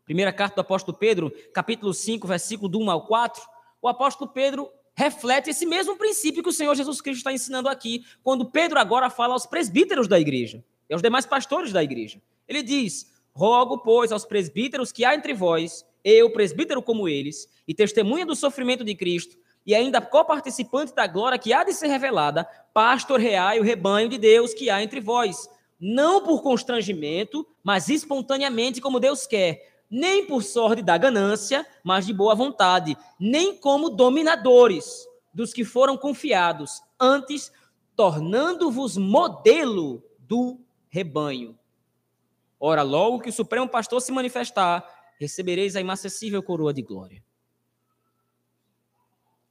primeira 0.05 0.33
carta 0.33 0.57
do 0.57 0.61
apóstolo 0.61 0.97
Pedro, 0.97 1.31
capítulo 1.53 1.93
5, 1.93 2.27
versículo 2.27 2.69
do 2.69 2.79
1 2.79 2.91
ao 2.91 3.07
4, 3.07 3.43
o 3.83 3.89
apóstolo 3.89 4.31
Pedro 4.31 4.71
reflete 4.95 5.51
esse 5.51 5.67
mesmo 5.67 5.97
princípio 5.97 6.43
que 6.43 6.49
o 6.49 6.53
Senhor 6.53 6.75
Jesus 6.75 7.01
Cristo 7.01 7.19
está 7.19 7.33
ensinando 7.33 7.69
aqui, 7.69 8.05
quando 8.23 8.51
Pedro 8.51 8.79
agora 8.79 9.11
fala 9.11 9.35
aos 9.35 9.45
presbíteros 9.45 10.09
da 10.09 10.19
igreja 10.19 10.65
e 10.89 10.95
aos 10.95 11.03
demais 11.03 11.27
pastores 11.27 11.73
da 11.73 11.83
igreja. 11.83 12.23
Ele 12.49 12.63
diz: 12.63 13.13
Rogo, 13.33 13.79
pois, 13.79 14.13
aos 14.13 14.25
presbíteros 14.25 14.93
que 14.93 15.05
há 15.05 15.15
entre 15.15 15.35
vós 15.35 15.85
eu, 16.05 16.31
presbítero 16.31 16.83
como 16.83 17.09
eles, 17.09 17.49
e 17.67 17.75
testemunha 17.75 18.27
do 18.27 18.37
sofrimento 18.37 18.85
de 18.85 18.95
Cristo, 18.95 19.37
e 19.67 19.75
ainda 19.75 20.01
coparticipante 20.01 20.95
da 20.95 21.07
glória 21.07 21.39
que 21.39 21.53
há 21.53 21.65
de 21.65 21.73
ser 21.73 21.89
revelada, 21.89 22.47
pastoreai 22.75 23.59
o 23.59 23.63
rebanho 23.63 24.09
de 24.09 24.19
Deus 24.19 24.53
que 24.53 24.69
há 24.69 24.83
entre 24.83 25.01
vós, 25.01 25.49
não 25.81 26.23
por 26.23 26.43
constrangimento, 26.43 27.47
mas 27.63 27.89
espontaneamente 27.89 28.81
como 28.81 29.01
Deus 29.01 29.27
quer, 29.27 29.83
nem 29.91 30.27
por 30.27 30.43
sorte 30.43 30.83
da 30.83 30.99
ganância, 30.99 31.67
mas 31.83 32.07
de 32.07 32.13
boa 32.13 32.35
vontade, 32.35 32.97
nem 33.19 33.57
como 33.57 33.91
dominadores 33.91 35.07
dos 35.33 35.53
que 35.53 35.65
foram 35.65 35.97
confiados, 35.97 36.83
antes 37.01 37.51
tornando-vos 37.97 38.97
modelo 38.97 40.03
do 40.19 40.61
rebanho. 40.89 41.59
Ora, 42.59 42.83
logo 42.83 43.21
que 43.21 43.29
o 43.29 43.33
Supremo 43.33 43.69
Pastor 43.69 44.01
se 44.01 44.13
manifestar, 44.13 44.94
recebereis 45.19 45.77
a 45.77 45.81
inacessível 45.81 46.43
coroa 46.43 46.73
de 46.73 46.83
glória. 46.83 47.23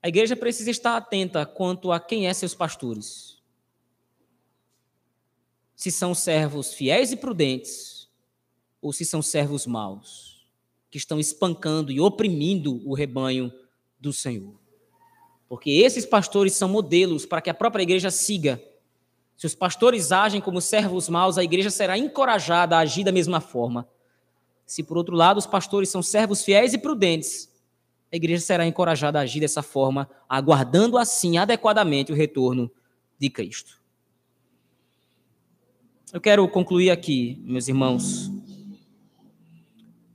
A 0.01 0.09
igreja 0.09 0.35
precisa 0.35 0.69
estar 0.69 0.97
atenta 0.97 1.45
quanto 1.45 1.91
a 1.91 1.99
quem 1.99 2.27
é 2.27 2.33
seus 2.33 2.53
pastores. 2.53 3.41
Se 5.75 5.89
são 5.89 6.13
servos 6.13 6.73
fiéis 6.73 7.11
e 7.11 7.15
prudentes, 7.15 8.09
ou 8.81 8.91
se 8.91 9.05
são 9.05 9.21
servos 9.21 9.65
maus, 9.65 10.45
que 10.91 10.97
estão 10.97 11.19
espancando 11.19 11.89
e 11.89 12.01
oprimindo 12.01 12.81
o 12.85 12.93
rebanho 12.93 13.51
do 13.97 14.11
Senhor. 14.11 14.59
Porque 15.47 15.69
esses 15.69 16.05
pastores 16.05 16.53
são 16.53 16.67
modelos 16.67 17.25
para 17.25 17.41
que 17.41 17.49
a 17.49 17.53
própria 17.53 17.83
igreja 17.83 18.11
siga. 18.11 18.61
Se 19.37 19.45
os 19.45 19.55
pastores 19.55 20.11
agem 20.11 20.41
como 20.41 20.59
servos 20.59 21.07
maus, 21.07 21.37
a 21.37 21.43
igreja 21.43 21.69
será 21.69 21.97
encorajada 21.97 22.75
a 22.75 22.79
agir 22.79 23.05
da 23.05 23.11
mesma 23.11 23.39
forma. 23.39 23.87
Se, 24.65 24.83
por 24.83 24.97
outro 24.97 25.15
lado, 25.15 25.37
os 25.37 25.45
pastores 25.45 25.89
são 25.89 26.01
servos 26.01 26.43
fiéis 26.43 26.73
e 26.73 26.77
prudentes, 26.77 27.53
a 28.13 28.15
igreja 28.15 28.45
será 28.45 28.67
encorajada 28.67 29.17
a 29.17 29.23
agir 29.23 29.39
dessa 29.39 29.63
forma, 29.63 30.07
aguardando 30.29 30.99
assim 30.99 31.39
adequadamente 31.39 32.11
o 32.11 32.15
retorno 32.15 32.71
de 33.17 33.27
Cristo. 33.27 33.81
Eu 36.13 36.21
quero 36.21 36.47
concluir 36.47 36.91
aqui, 36.91 37.41
meus 37.43 37.67
irmãos. 37.67 38.31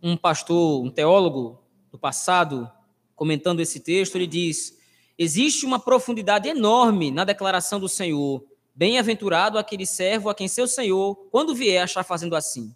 Um 0.00 0.16
pastor, 0.16 0.80
um 0.80 0.90
teólogo 0.90 1.60
do 1.90 1.98
passado, 1.98 2.70
comentando 3.16 3.58
esse 3.58 3.80
texto, 3.80 4.14
ele 4.14 4.28
diz: 4.28 4.78
Existe 5.18 5.66
uma 5.66 5.80
profundidade 5.80 6.48
enorme 6.48 7.10
na 7.10 7.24
declaração 7.24 7.80
do 7.80 7.88
Senhor. 7.88 8.44
Bem-aventurado 8.76 9.58
aquele 9.58 9.84
servo 9.84 10.28
a 10.28 10.34
quem 10.36 10.46
seu 10.46 10.68
Senhor, 10.68 11.16
quando 11.32 11.52
vier, 11.52 11.82
achar 11.82 12.04
fazendo 12.04 12.36
assim. 12.36 12.72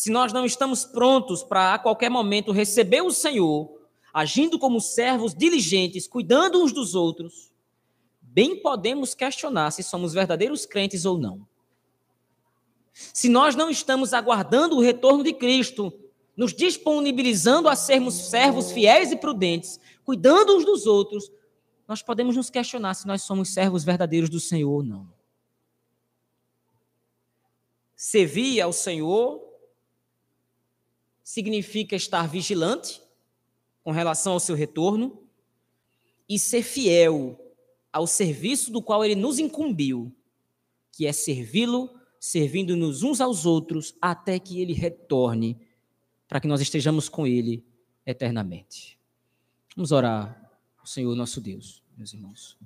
Se 0.00 0.10
nós 0.10 0.32
não 0.32 0.46
estamos 0.46 0.86
prontos 0.86 1.42
para 1.42 1.74
a 1.74 1.78
qualquer 1.78 2.08
momento 2.08 2.52
receber 2.52 3.02
o 3.02 3.10
Senhor, 3.10 3.70
agindo 4.14 4.58
como 4.58 4.80
servos 4.80 5.34
diligentes, 5.34 6.08
cuidando 6.08 6.62
uns 6.62 6.72
dos 6.72 6.94
outros, 6.94 7.52
bem 8.18 8.56
podemos 8.62 9.14
questionar 9.14 9.70
se 9.72 9.82
somos 9.82 10.14
verdadeiros 10.14 10.64
crentes 10.64 11.04
ou 11.04 11.18
não. 11.18 11.46
Se 12.94 13.28
nós 13.28 13.54
não 13.54 13.68
estamos 13.68 14.14
aguardando 14.14 14.74
o 14.74 14.80
retorno 14.80 15.22
de 15.22 15.34
Cristo, 15.34 15.92
nos 16.34 16.54
disponibilizando 16.54 17.68
a 17.68 17.76
sermos 17.76 18.14
servos 18.14 18.72
fiéis 18.72 19.12
e 19.12 19.16
prudentes, 19.16 19.78
cuidando 20.02 20.56
uns 20.56 20.64
dos 20.64 20.86
outros, 20.86 21.30
nós 21.86 22.00
podemos 22.00 22.34
nos 22.34 22.48
questionar 22.48 22.94
se 22.94 23.06
nós 23.06 23.20
somos 23.20 23.52
servos 23.52 23.84
verdadeiros 23.84 24.30
do 24.30 24.40
Senhor 24.40 24.72
ou 24.72 24.82
não. 24.82 25.12
Servir 27.94 28.62
ao 28.62 28.72
Senhor 28.72 29.49
significa 31.30 31.94
estar 31.94 32.26
vigilante 32.26 33.00
com 33.84 33.92
relação 33.92 34.32
ao 34.32 34.40
seu 34.40 34.56
retorno 34.56 35.22
e 36.28 36.40
ser 36.40 36.64
fiel 36.64 37.38
ao 37.92 38.04
serviço 38.04 38.72
do 38.72 38.82
qual 38.82 39.04
ele 39.04 39.14
nos 39.14 39.38
incumbiu, 39.38 40.12
que 40.90 41.06
é 41.06 41.12
servi-lo, 41.12 41.88
servindo-nos 42.18 43.04
uns 43.04 43.20
aos 43.20 43.46
outros 43.46 43.94
até 44.02 44.40
que 44.40 44.60
ele 44.60 44.72
retorne, 44.72 45.56
para 46.26 46.40
que 46.40 46.48
nós 46.48 46.60
estejamos 46.60 47.08
com 47.08 47.24
ele 47.24 47.64
eternamente. 48.04 48.98
Vamos 49.76 49.92
orar 49.92 50.50
ao 50.78 50.86
Senhor 50.86 51.14
nosso 51.14 51.40
Deus 51.40 51.80
meus 51.96 52.12
irmãos. 52.12 52.58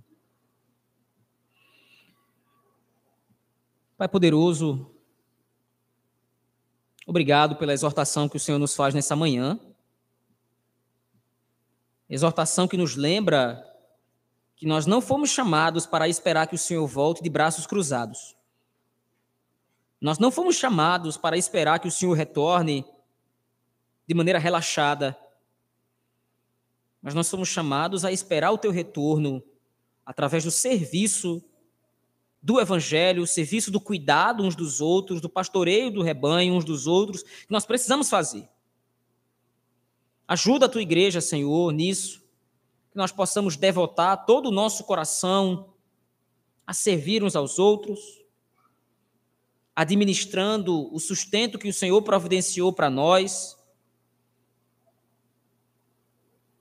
Pai 3.98 4.08
poderoso, 4.08 4.93
obrigado 7.06 7.56
pela 7.56 7.72
exortação 7.72 8.28
que 8.28 8.36
o 8.36 8.40
Senhor 8.40 8.58
nos 8.58 8.74
faz 8.74 8.94
nessa 8.94 9.14
manhã. 9.14 9.58
Exortação 12.08 12.68
que 12.68 12.76
nos 12.76 12.96
lembra 12.96 13.64
que 14.56 14.66
nós 14.66 14.86
não 14.86 15.00
fomos 15.00 15.30
chamados 15.30 15.86
para 15.86 16.08
esperar 16.08 16.46
que 16.46 16.54
o 16.54 16.58
Senhor 16.58 16.86
volte 16.86 17.22
de 17.22 17.28
braços 17.28 17.66
cruzados. 17.66 18.36
Nós 20.00 20.18
não 20.18 20.30
fomos 20.30 20.56
chamados 20.56 21.16
para 21.16 21.36
esperar 21.36 21.78
que 21.78 21.88
o 21.88 21.90
Senhor 21.90 22.14
retorne 22.14 22.84
de 24.06 24.14
maneira 24.14 24.38
relaxada, 24.38 25.18
mas 27.00 27.14
nós 27.14 27.26
somos 27.26 27.48
chamados 27.48 28.04
a 28.04 28.12
esperar 28.12 28.50
o 28.50 28.58
teu 28.58 28.70
retorno 28.70 29.42
através 30.04 30.44
do 30.44 30.50
serviço 30.50 31.42
do 32.44 32.60
evangelho, 32.60 33.22
o 33.22 33.26
serviço 33.26 33.70
do 33.70 33.80
cuidado 33.80 34.42
uns 34.42 34.54
dos 34.54 34.78
outros, 34.82 35.18
do 35.18 35.30
pastoreio 35.30 35.90
do 35.90 36.02
rebanho 36.02 36.52
uns 36.52 36.62
dos 36.62 36.86
outros, 36.86 37.22
que 37.22 37.50
nós 37.50 37.64
precisamos 37.64 38.10
fazer. 38.10 38.46
Ajuda 40.28 40.66
a 40.66 40.68
tua 40.68 40.82
igreja, 40.82 41.22
Senhor, 41.22 41.72
nisso, 41.72 42.22
que 42.90 42.98
nós 42.98 43.10
possamos 43.10 43.56
devotar 43.56 44.26
todo 44.26 44.50
o 44.50 44.52
nosso 44.52 44.84
coração 44.84 45.72
a 46.66 46.74
servir 46.74 47.24
uns 47.24 47.34
aos 47.34 47.58
outros, 47.58 47.98
administrando 49.74 50.94
o 50.94 51.00
sustento 51.00 51.58
que 51.58 51.68
o 51.68 51.74
Senhor 51.74 52.02
providenciou 52.02 52.74
para 52.74 52.90
nós 52.90 53.56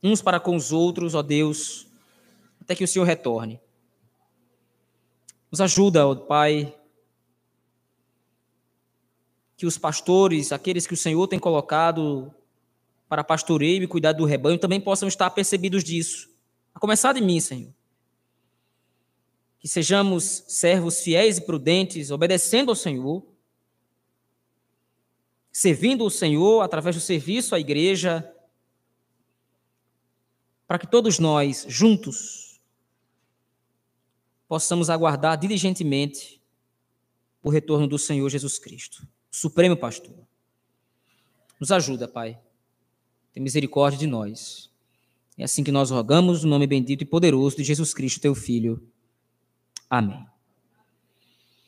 uns 0.01 0.21
para 0.21 0.39
com 0.39 0.55
os 0.55 0.71
outros, 0.71 1.13
ó 1.13 1.21
Deus, 1.21 1.87
até 2.61 2.73
que 2.73 2.85
o 2.85 2.87
Senhor 2.87 3.03
retorne. 3.03 3.59
Nos 5.53 5.61
ajuda, 5.61 6.07
ó 6.07 6.15
Pai, 6.15 6.75
que 9.55 9.67
os 9.67 9.77
pastores, 9.77 10.51
aqueles 10.51 10.87
que 10.87 10.95
o 10.95 10.97
Senhor 10.97 11.27
tem 11.27 11.37
colocado 11.37 12.33
para 13.07 13.23
pastoreio 13.23 13.83
e 13.83 13.87
cuidar 13.87 14.13
do 14.13 14.25
rebanho, 14.25 14.57
também 14.57 14.81
possam 14.81 15.07
estar 15.07 15.29
percebidos 15.29 15.83
disso. 15.83 16.27
A 16.73 16.79
começar 16.79 17.13
de 17.13 17.21
mim, 17.21 17.39
Senhor. 17.39 17.71
Que 19.59 19.67
sejamos 19.67 20.43
servos 20.47 21.01
fiéis 21.01 21.37
e 21.37 21.45
prudentes, 21.45 22.09
obedecendo 22.09 22.71
ao 22.71 22.75
Senhor, 22.75 23.23
servindo 25.51 26.03
o 26.03 26.09
Senhor 26.09 26.61
através 26.61 26.95
do 26.95 26.99
serviço 26.99 27.53
à 27.53 27.59
igreja, 27.59 28.27
para 30.65 30.79
que 30.79 30.87
todos 30.87 31.19
nós, 31.19 31.63
juntos, 31.69 32.52
possamos 34.47 34.89
aguardar 34.89 35.37
diligentemente 35.37 36.41
o 37.41 37.49
retorno 37.49 37.87
do 37.87 37.97
Senhor 37.99 38.29
Jesus 38.29 38.57
Cristo, 38.57 39.07
Supremo 39.29 39.75
Pastor. 39.75 40.15
Nos 41.59 41.71
ajuda, 41.71 42.07
Pai. 42.07 42.39
Tem 43.33 43.41
misericórdia 43.41 43.99
de 43.99 44.07
nós. 44.07 44.71
É 45.37 45.43
assim 45.43 45.63
que 45.63 45.71
nós 45.71 45.89
rogamos, 45.89 46.43
no 46.43 46.49
nome 46.49 46.67
bendito 46.67 47.01
e 47.01 47.05
poderoso 47.05 47.57
de 47.57 47.63
Jesus 47.63 47.93
Cristo, 47.93 48.21
teu 48.21 48.35
Filho. 48.35 48.85
Amém. 49.89 50.32